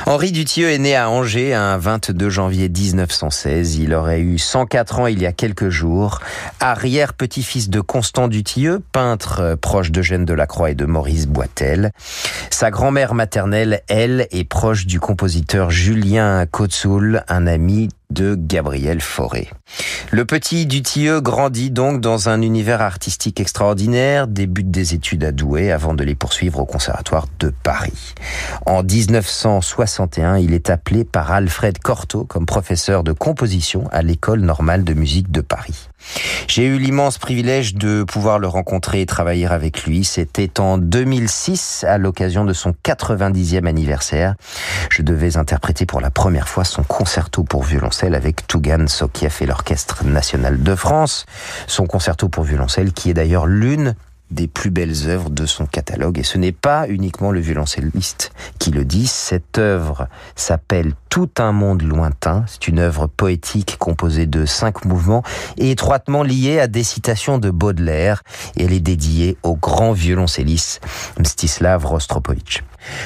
Henri 0.06 0.34
Dutilleux 0.34 0.70
est 0.70 0.78
né 0.78 0.94
à 0.94 1.10
Angers 1.10 1.54
un 1.54 1.78
22 1.78 2.30
janvier 2.30 2.68
1916. 2.68 3.78
Il 3.78 3.94
aurait 3.94 4.20
eu 4.20 4.38
104 4.38 5.00
ans 5.00 5.08
il 5.08 5.22
y 5.22 5.26
a 5.26 5.32
quelques 5.32 5.70
jours. 5.70 6.20
Arrière-petit-fils 6.60 7.70
de 7.70 7.80
Constant 7.80 8.28
Dutilleux, 8.28 8.82
peintre 8.92 9.56
proche 9.62 9.92
d'Eugène 9.92 10.26
Delacroix 10.26 10.72
et 10.72 10.76
de 10.76 10.86
Maurice 10.86 11.28
Boitel. 11.28 11.92
Sa 12.50 12.72
grand-mère 12.72 13.14
maternelle, 13.14 13.84
elle, 13.88 14.28
est 14.32 14.44
proche 14.44 14.86
du 14.86 15.00
compositeur 15.00 15.72
Julien 15.72 16.46
Kotsoul, 16.46 17.24
un 17.30 17.48
ami 17.48 17.88
de 18.12 18.36
Gabriel 18.36 19.02
Fauré. 19.02 19.50
Le 20.12 20.26
petit 20.26 20.66
Dutilleux 20.66 21.22
grandit 21.22 21.72
donc 21.72 22.02
dans 22.02 22.30
un 22.30 22.42
univers 22.42 22.82
artistique 22.82 23.40
extraordinaire, 23.40 24.28
débute 24.28 24.72
des 24.72 24.94
études 24.94 25.24
à 25.24 25.32
Douai 25.32 25.72
avant 25.72 25.94
de 25.94 26.04
les 26.04 26.16
poursuivre 26.16 26.60
au 26.60 26.66
Conservatoire 26.66 27.28
de 27.40 27.54
Paris. 27.64 28.14
En 28.66 28.84
1961, 28.84 30.38
il 30.38 30.54
est 30.54 30.70
appelé 30.70 31.04
par 31.04 31.32
Alfred 31.32 31.78
Cortot 31.80 32.26
comme 32.26 32.46
professeur 32.46 33.04
de 33.04 33.12
composition 33.12 33.88
à 33.92 34.02
l'École 34.02 34.42
normale 34.42 34.84
de 34.84 34.94
musique 34.94 35.32
de 35.32 35.42
Paris. 35.42 35.87
J'ai 36.48 36.66
eu 36.66 36.80
l'immense 36.80 37.18
privilège 37.18 37.76
de 37.76 38.04
pouvoir 38.04 38.40
le 38.40 38.48
rencontrer 38.48 39.02
et 39.02 39.06
travailler 39.06 39.46
avec 39.46 39.84
lui. 39.84 40.04
C'était 40.04 40.60
en 40.60 40.78
2006, 40.78 41.86
à 41.88 41.98
l'occasion 41.98 42.46
de 42.46 42.54
son 42.54 42.74
90e 42.84 43.68
anniversaire. 43.68 44.36
Je 44.90 45.02
devais 45.02 45.38
interpréter 45.38 45.86
pour 45.86 46.02
la 46.02 46.10
première 46.10 46.48
fois 46.48 46.64
son 46.64 46.84
concerto 46.84 47.44
pour 47.44 47.64
violoncelle 47.64 48.16
avec 48.16 48.48
Tougan 48.48 48.88
Sokiev 48.88 49.38
et 49.42 49.46
l'Orchestre 49.46 50.06
National 50.06 50.64
de 50.64 50.76
France. 50.76 51.26
Son 51.68 51.86
concerto 51.86 52.30
pour 52.30 52.44
violoncelle 52.44 52.94
qui 52.94 53.10
est 53.10 53.14
d'ailleurs 53.14 53.46
l'une 53.46 53.96
des 54.32 54.48
plus 54.48 54.70
belles 54.70 55.08
œuvres 55.08 55.30
de 55.30 55.46
son 55.46 55.66
catalogue. 55.66 56.20
Et 56.20 56.24
ce 56.24 56.38
n'est 56.38 56.52
pas 56.52 56.88
uniquement 56.88 57.32
le 57.32 57.40
violoncelliste 57.40 58.32
qui 58.60 58.72
le 58.72 58.86
dit. 58.86 59.08
Cette 59.08 59.58
œuvre 59.58 60.08
s'appelle 60.36 60.94
Tout 61.10 61.30
un 61.38 61.52
monde 61.52 61.82
lointain. 61.82 62.44
C'est 62.48 62.68
une 62.68 62.80
œuvre 62.80 63.08
poétique 63.08 63.78
composée 63.80 64.26
de 64.26 64.46
cinq 64.46 64.86
mouvements 64.86 65.24
et 65.58 65.72
étroitement 65.72 66.24
liée 66.24 66.60
à 66.60 66.68
des 66.68 66.84
citations 66.84 67.38
de 67.38 67.50
Baudelaire. 67.50 68.24
Et 68.56 68.66
elle 68.66 68.74
est 68.74 68.80
dédiée 68.80 69.38
au 69.44 69.56
grand 69.56 69.94
violoncelliste 69.94 70.82
Mstislav 71.20 71.86
Rostropovitch. 71.86 72.64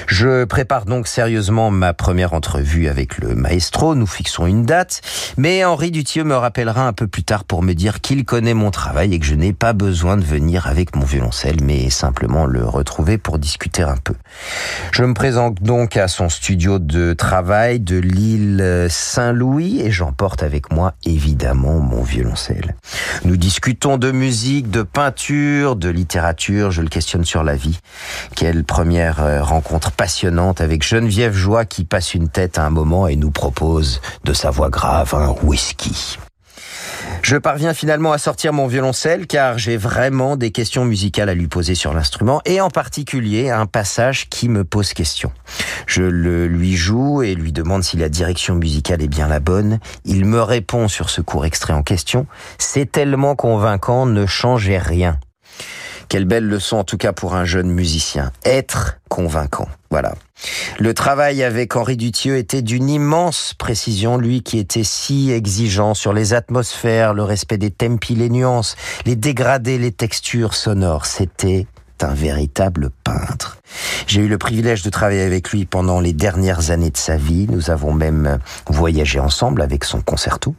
Je 0.08 0.46
prépare 0.46 0.86
donc 0.86 1.08
sérieusement 1.08 1.72
ma 1.72 1.94
première 1.94 2.34
entrevue 2.34 2.88
avec 2.88 3.18
le 3.18 3.36
maestro. 3.36 3.96
Nous 3.96 4.06
fixons 4.06 4.46
une 4.46 4.66
date. 4.66 5.02
Mais 5.38 5.66
Henri 5.66 5.92
Dutilleux 5.92 6.24
me 6.24 6.36
rappellera 6.36 6.88
un 6.88 6.94
peu 6.94 7.08
plus 7.08 7.24
tard 7.24 7.44
pour 7.44 7.64
me 7.64 7.74
dire 7.74 8.02
qu'il 8.02 8.26
connaît 8.26 8.54
mon 8.54 8.72
travail 8.72 9.14
et 9.14 9.20
que 9.20 9.26
je 9.26 9.36
n'ai 9.36 9.54
pas 9.54 9.74
besoin 9.74 10.18
de 10.18 10.24
venir 10.24 10.68
avec 10.68 10.96
mon 10.96 11.06
violoncelle, 11.06 11.58
mais 11.64 11.90
simplement 11.90 12.46
le 12.46 12.64
retrouver 12.66 13.18
pour 13.18 13.40
discuter 13.40 13.82
un 13.82 13.98
peu. 13.98 14.14
Je 14.92 15.04
me 15.04 15.14
présente 15.14 15.62
donc 15.62 15.98
à 15.98 16.08
son 16.08 16.30
studio 16.30 16.80
de 16.80 17.14
travail 17.14 17.80
de 17.80 17.98
l'île 17.98 18.88
Saint-Louis 18.90 19.82
et 19.82 19.92
j'emporte 19.92 20.44
avec 20.44 20.72
moi 20.72 20.94
évidemment 21.06 21.80
mon 21.80 22.04
violoncelle. 22.04 22.76
Nous 23.26 23.38
discutons 23.38 23.98
de 23.98 24.12
musique, 24.12 24.70
de 24.70 24.84
peinture, 24.84 25.76
de 25.76 25.90
littérature, 25.90 26.72
je 26.72 26.82
le 26.82 26.90
questionne 26.90 27.26
sur 27.26 27.44
la 27.44 27.56
vie. 27.56 27.80
Quelle 28.36 28.64
première 28.64 29.46
rencontre 29.48 29.71
passionnante 29.80 30.62
avec 30.62 30.84
Geneviève 30.84 31.34
Joie 31.34 31.66
qui 31.66 31.86
passe 31.86 32.14
une 32.14 32.30
tête 32.30 32.58
à 32.58 32.66
un 32.66 32.70
moment 32.70 33.08
et 33.08 33.16
nous 33.16 33.32
propose 33.32 34.02
de 34.24 34.34
sa 34.34 34.50
voix 34.50 34.70
grave 34.70 35.14
un 35.14 35.34
whisky. 35.44 36.18
Je 37.22 37.38
parviens 37.38 37.74
finalement 37.74 38.12
à 38.12 38.18
sortir 38.18 38.52
mon 38.52 38.68
violoncelle 38.68 39.28
car 39.28 39.58
j'ai 39.58 39.78
vraiment 39.78 40.36
des 40.36 40.52
questions 40.52 40.86
musicales 40.86 41.30
à 41.30 41.36
lui 41.36 41.48
poser 41.48 41.76
sur 41.76 41.94
l'instrument 41.94 42.42
et 42.46 42.62
en 42.62 42.70
particulier 42.70 43.50
un 43.50 43.68
passage 43.68 44.28
qui 44.30 44.50
me 44.50 44.64
pose 44.64 44.94
question. 44.94 45.32
Je 45.86 46.04
le 46.04 46.48
lui 46.48 46.76
joue 46.76 47.22
et 47.22 47.36
lui 47.36 47.52
demande 47.52 47.84
si 47.84 47.98
la 47.98 48.10
direction 48.10 48.56
musicale 48.56 49.02
est 49.02 49.08
bien 49.08 49.28
la 49.28 49.40
bonne. 49.40 49.80
Il 50.04 50.26
me 50.26 50.42
répond 50.42 50.88
sur 50.88 51.10
ce 51.10 51.22
court 51.22 51.46
extrait 51.46 51.74
en 51.74 51.84
question. 51.84 52.26
C'est 52.58 52.92
tellement 52.92 53.36
convaincant, 53.36 54.06
ne 54.06 54.26
changez 54.26 54.78
rien. 54.78 55.20
Quelle 56.12 56.26
belle 56.26 56.46
leçon 56.46 56.76
en 56.76 56.84
tout 56.84 56.98
cas 56.98 57.14
pour 57.14 57.36
un 57.36 57.46
jeune 57.46 57.72
musicien. 57.72 58.34
Être 58.44 58.98
convaincant. 59.08 59.70
Voilà. 59.92 60.14
Le 60.78 60.94
travail 60.94 61.42
avec 61.42 61.78
Henri 61.78 61.96
Dutilleux 61.96 62.36
était 62.36 62.62
d'une 62.62 62.90
immense 62.90 63.54
précision, 63.58 64.18
lui 64.18 64.44
qui 64.44 64.58
était 64.58 64.84
si 64.84 65.32
exigeant 65.32 65.94
sur 65.94 66.12
les 66.12 66.34
atmosphères, 66.34 67.14
le 67.14 67.24
respect 67.24 67.58
des 67.58 67.72
tempi, 67.72 68.14
les 68.14 68.30
nuances, 68.30 68.76
les 69.06 69.16
dégradés, 69.16 69.78
les 69.78 69.94
textures 69.94 70.54
sonores. 70.54 71.06
C'était 71.06 71.66
un 72.02 72.14
véritable 72.14 72.90
peintre. 73.06 73.61
J'ai 74.08 74.22
eu 74.22 74.28
le 74.28 74.38
privilège 74.38 74.84
de 74.84 74.90
travailler 74.90 75.22
avec 75.22 75.52
lui 75.52 75.66
pendant 75.66 76.00
les 76.00 76.14
dernières 76.14 76.72
années 76.72 76.90
de 76.90 76.98
sa 76.98 77.18
vie. 77.18 77.48
Nous 77.50 77.70
avons 77.70 77.94
même 77.94 78.40
voyagé 78.68 79.20
ensemble 79.20 79.62
avec 79.62 79.84
son 79.84 80.02
concerto. 80.02 80.56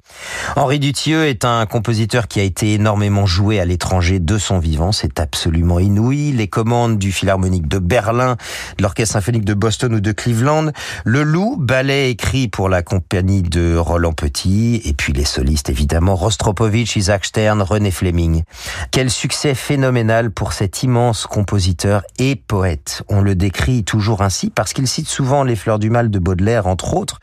Henri 0.57 0.79
Dutilleux 0.79 1.27
est 1.27 1.45
un 1.45 1.67
compositeur 1.67 2.29
qui 2.29 2.41
a 2.41 2.43
été 2.43 2.75
énormément 2.75 3.27
joué 3.27 3.61
à 3.61 3.65
l'étranger 3.65 4.21
de 4.21 4.39
son 4.39 4.59
vivant. 4.59 4.93
C'est 4.93 5.21
absolument 5.21 5.79
inouï. 5.79 6.33
Les 6.33 6.49
commandes 6.49 6.99
du 6.99 7.13
Philharmonique 7.13 7.69
de 7.69 7.79
Berlin, 7.79 8.37
de 8.79 8.83
l'Orchestre 8.83 9.15
symphonique 9.15 9.45
de 9.45 9.55
Boston 9.55 9.95
ou 9.95 10.01
de 10.01 10.13
Cleveland, 10.13 10.71
Le 11.05 11.23
Loup, 11.23 11.57
ballet 11.59 12.11
écrit 12.11 12.49
pour 12.49 12.69
la 12.69 12.83
compagnie 12.83 13.43
de 13.43 13.77
Roland 13.77 14.13
Petit, 14.13 14.81
et 14.85 14.93
puis 14.95 15.13
les 15.13 15.25
solistes 15.25 15.71
évidemment, 15.71 16.15
Rostropovitch, 16.15 16.97
Isaac 16.97 17.25
Stern, 17.25 17.63
René 17.63 17.91
Fleming. 17.91 18.43
Quel 18.91 19.11
succès 19.11 19.55
phénoménal 19.55 20.31
pour 20.31 20.53
cet 20.53 20.83
immense 20.83 21.27
compositeur 21.27 22.03
et 22.19 22.37
poète. 22.37 23.02
On 23.09 23.21
le 23.21 23.35
décrit 23.35 23.85
toujours 23.85 24.23
ainsi 24.23 24.51
parce 24.51 24.73
qu'il 24.73 24.87
cite 24.87 25.09
souvent 25.09 25.45
les 25.45 25.57
fleurs 25.57 25.79
du 25.79 25.91
mal 25.91 26.11
de 26.11 26.19
Baudelaire, 26.19 26.67
entre 26.67 26.95
autres, 26.95 27.21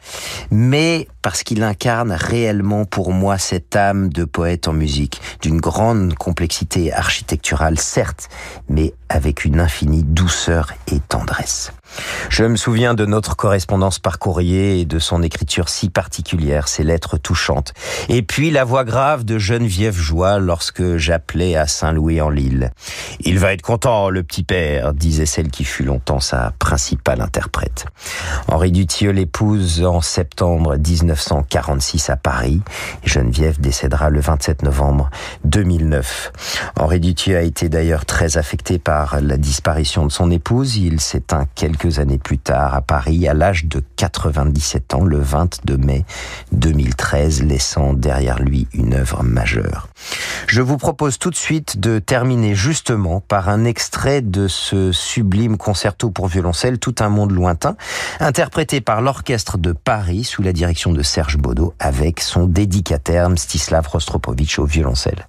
mais 0.51 1.07
parce 1.21 1.43
qu'il 1.43 1.63
incarne 1.63 2.11
réellement 2.11 2.85
pour 2.85 3.11
moi 3.11 3.37
cette 3.37 3.75
âme 3.75 4.09
de 4.09 4.25
poète 4.25 4.67
en 4.67 4.73
musique, 4.73 5.21
d'une 5.41 5.59
grande 5.59 6.13
complexité 6.15 6.93
architecturale, 6.93 7.79
certes, 7.79 8.29
mais 8.69 8.93
avec 9.09 9.45
une 9.45 9.59
infinie 9.59 10.03
douceur 10.03 10.73
et 10.87 10.99
tendresse. 10.99 11.71
Je 12.29 12.43
me 12.43 12.55
souviens 12.55 12.93
de 12.93 13.05
notre 13.05 13.35
correspondance 13.35 13.99
par 13.99 14.19
courrier 14.19 14.79
et 14.79 14.85
de 14.85 14.99
son 14.99 15.23
écriture 15.23 15.69
si 15.69 15.89
particulière, 15.89 16.67
ses 16.67 16.83
lettres 16.83 17.17
touchantes. 17.17 17.73
Et 18.07 18.21
puis 18.21 18.51
la 18.51 18.63
voix 18.63 18.83
grave 18.83 19.25
de 19.25 19.37
Geneviève 19.37 19.97
Joie 19.97 20.39
lorsque 20.39 20.97
j'appelais 20.97 21.55
à 21.55 21.67
Saint-Louis-en-Lille. 21.67 22.71
Il 23.21 23.39
va 23.39 23.53
être 23.53 23.61
content, 23.61 24.09
le 24.09 24.23
petit 24.23 24.43
père, 24.43 24.93
disait 24.93 25.25
celle 25.25 25.49
qui 25.49 25.63
fut 25.63 25.83
longtemps 25.83 26.19
sa 26.19 26.53
principale 26.59 27.21
interprète. 27.21 27.85
Henri 28.47 28.71
Dutilleux 28.71 29.11
l'épouse 29.11 29.83
en 29.83 30.01
septembre 30.01 30.77
1946 30.77 32.09
à 32.09 32.15
Paris. 32.15 32.61
Geneviève 33.03 33.59
décédera 33.59 34.09
le 34.09 34.19
27 34.19 34.63
novembre 34.63 35.09
2009. 35.45 36.31
Henri 36.77 36.99
Dutilleux 36.99 37.37
a 37.37 37.41
été 37.41 37.69
d'ailleurs 37.69 38.05
très 38.05 38.37
affecté 38.37 38.79
par 38.79 39.19
la 39.21 39.37
disparition 39.37 40.05
de 40.05 40.11
son 40.11 40.31
épouse. 40.31 40.77
Il 40.77 40.99
s'éteint 40.99 41.47
quelques 41.55 41.78
années 41.99 42.17
plus 42.17 42.37
tard 42.37 42.75
à 42.75 42.81
Paris 42.81 43.27
à 43.27 43.33
l'âge 43.33 43.65
de 43.65 43.81
97 43.95 44.93
ans, 44.93 45.03
le 45.03 45.19
22 45.19 45.77
mai 45.77 46.05
2013, 46.51 47.43
laissant 47.43 47.93
derrière 47.93 48.39
lui 48.39 48.67
une 48.73 48.93
œuvre 48.93 49.23
majeure. 49.23 49.87
Je 50.47 50.61
vous 50.61 50.77
propose 50.77 51.17
tout 51.17 51.29
de 51.29 51.35
suite 51.35 51.79
de 51.79 51.99
terminer 51.99 52.55
justement 52.55 53.21
par 53.21 53.49
un 53.49 53.63
extrait 53.65 54.21
de 54.21 54.47
ce 54.47 54.91
sublime 54.91 55.57
concerto 55.57 56.09
pour 56.11 56.27
violoncelle 56.27 56.79
Tout 56.79 56.95
un 56.99 57.09
monde 57.09 57.31
lointain, 57.31 57.75
interprété 58.19 58.81
par 58.81 59.01
l'orchestre 59.01 59.57
de 59.57 59.71
Paris 59.71 60.25
sous 60.25 60.41
la 60.41 60.51
direction 60.51 60.91
de 60.91 61.01
Serge 61.01 61.37
Baudot 61.37 61.73
avec 61.79 62.19
son 62.19 62.45
dédicataire 62.45 63.29
Mstislav 63.29 63.87
Rostropovitch 63.87 64.59
au 64.59 64.65
violoncelle. 64.65 65.28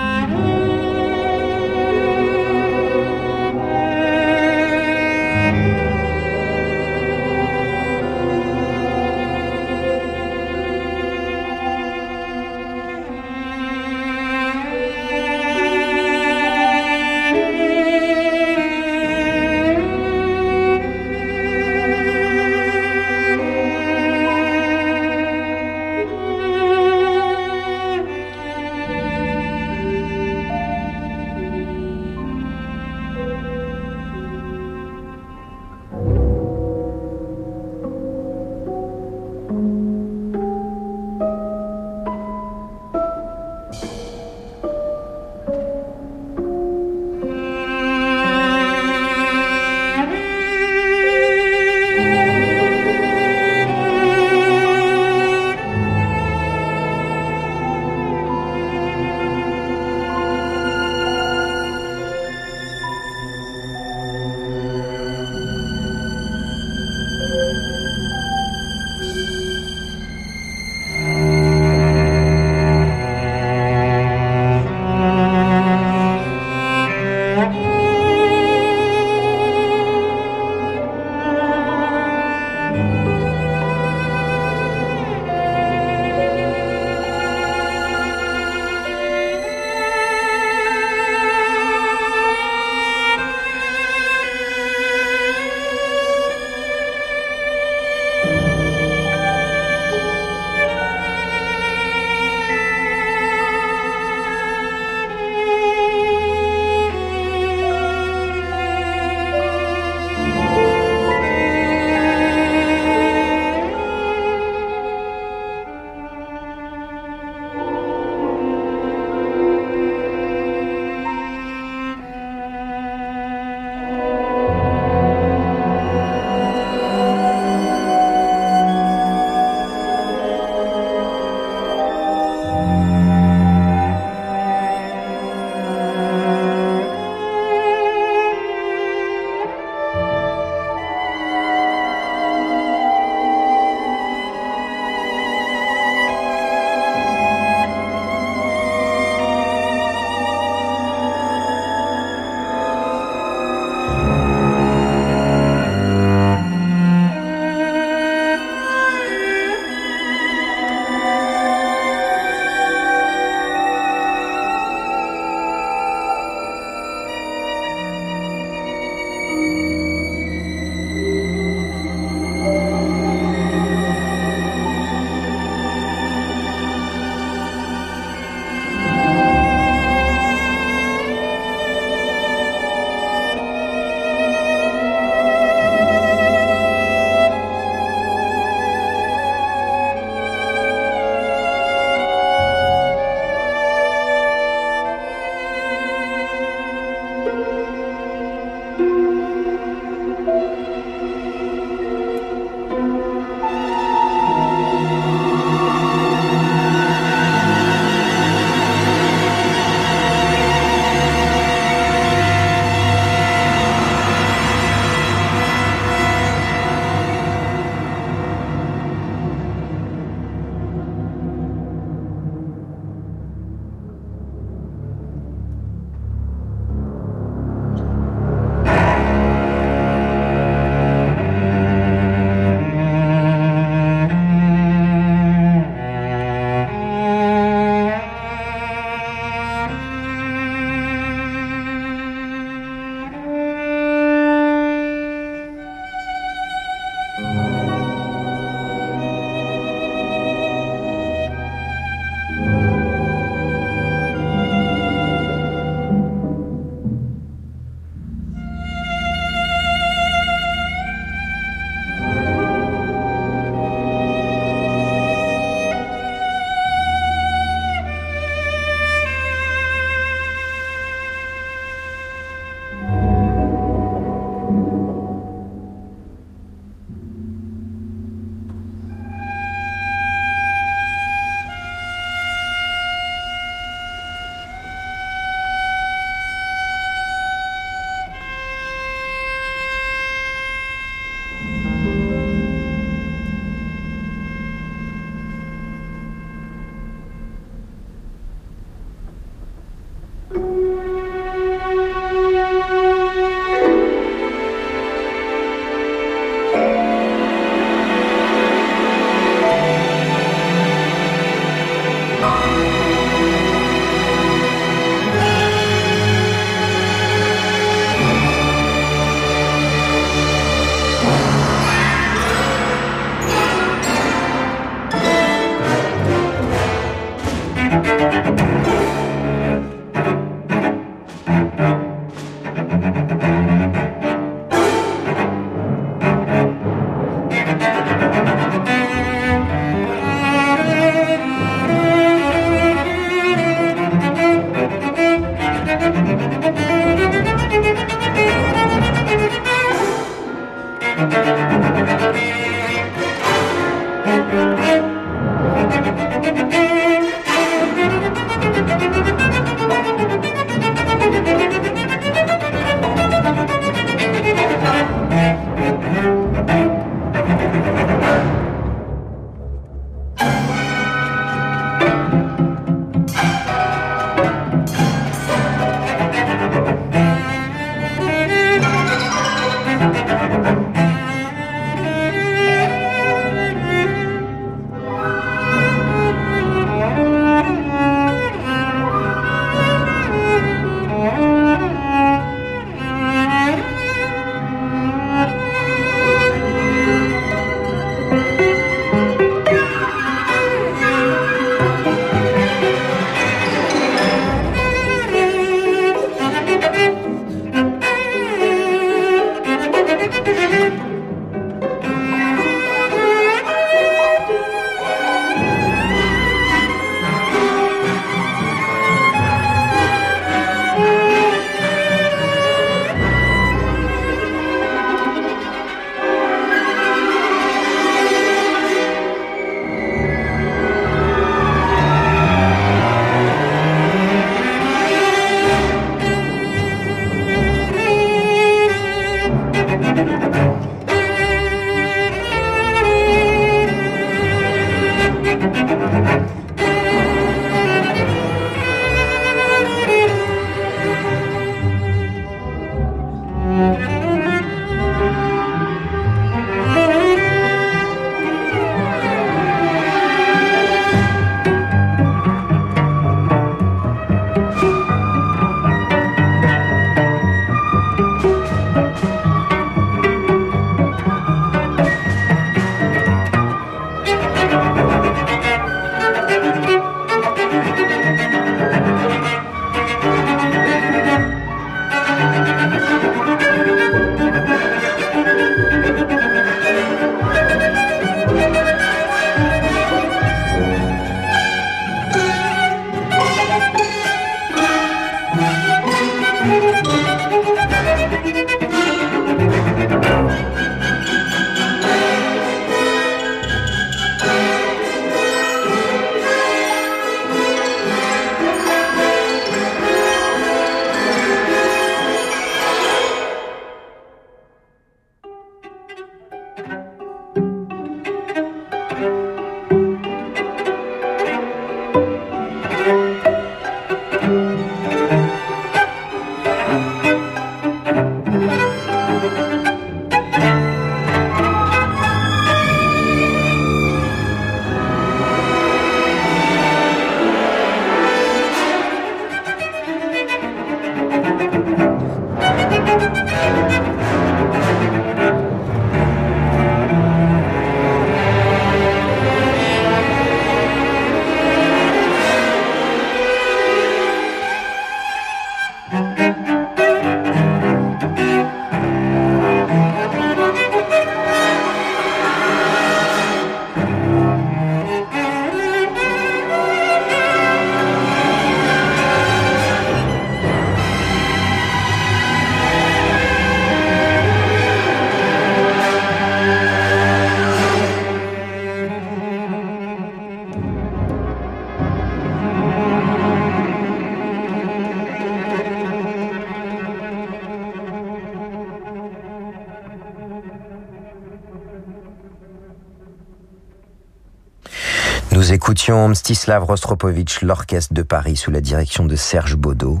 Mstislav 595.90 596.64
Rostropovitch, 596.64 597.42
l'orchestre 597.42 597.92
de 597.92 598.02
Paris 598.02 598.36
sous 598.36 598.52
la 598.52 598.60
direction 598.60 599.04
de 599.04 599.16
Serge 599.16 599.56
Baudot, 599.56 600.00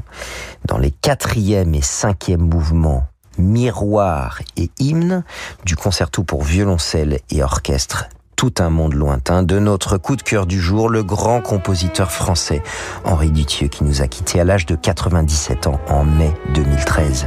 dans 0.64 0.78
les 0.78 0.92
quatrième 0.92 1.74
et 1.74 1.82
cinquième 1.82 2.42
mouvements 2.42 3.08
miroir 3.38 4.40
et 4.56 4.70
hymne 4.78 5.24
du 5.64 5.74
concerto 5.74 6.22
pour 6.22 6.42
violoncelle 6.42 7.18
et 7.30 7.42
orchestre 7.42 8.06
tout 8.36 8.54
un 8.58 8.70
monde 8.70 8.94
lointain 8.94 9.44
de 9.44 9.60
notre 9.60 9.98
coup 9.98 10.16
de 10.16 10.22
cœur 10.22 10.46
du 10.46 10.60
jour, 10.60 10.88
le 10.88 11.04
grand 11.04 11.40
compositeur 11.40 12.10
français 12.10 12.60
Henri 13.04 13.30
Duthieu 13.30 13.68
qui 13.68 13.84
nous 13.84 14.02
a 14.02 14.08
quittés 14.08 14.40
à 14.40 14.44
l'âge 14.44 14.66
de 14.66 14.74
97 14.74 15.68
ans 15.68 15.80
en 15.88 16.04
mai 16.04 16.32
2013. 16.52 17.26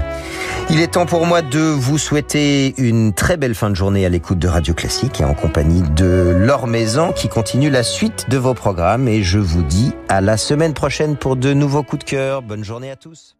Il 0.71 0.81
est 0.81 0.93
temps 0.93 1.05
pour 1.05 1.27
moi 1.27 1.43
de 1.43 1.59
vous 1.59 1.99
souhaiter 1.99 2.73
une 2.79 3.13
très 3.13 3.37
belle 3.37 3.53
fin 3.53 3.69
de 3.69 3.75
journée 3.75 4.03
à 4.03 4.09
l'écoute 4.09 4.39
de 4.39 4.47
Radio 4.47 4.73
Classique 4.73 5.21
et 5.21 5.23
en 5.23 5.35
compagnie 5.35 5.83
de 5.95 6.35
Laure 6.39 6.65
Maison 6.65 7.13
qui 7.13 7.29
continue 7.29 7.69
la 7.69 7.83
suite 7.83 8.29
de 8.29 8.37
vos 8.37 8.55
programmes 8.55 9.07
et 9.07 9.21
je 9.21 9.37
vous 9.37 9.61
dis 9.61 9.93
à 10.09 10.21
la 10.21 10.37
semaine 10.37 10.73
prochaine 10.73 11.17
pour 11.17 11.35
de 11.35 11.53
nouveaux 11.53 11.83
coups 11.83 12.03
de 12.03 12.09
cœur. 12.09 12.41
Bonne 12.41 12.63
journée 12.63 12.89
à 12.89 12.95
tous. 12.95 13.35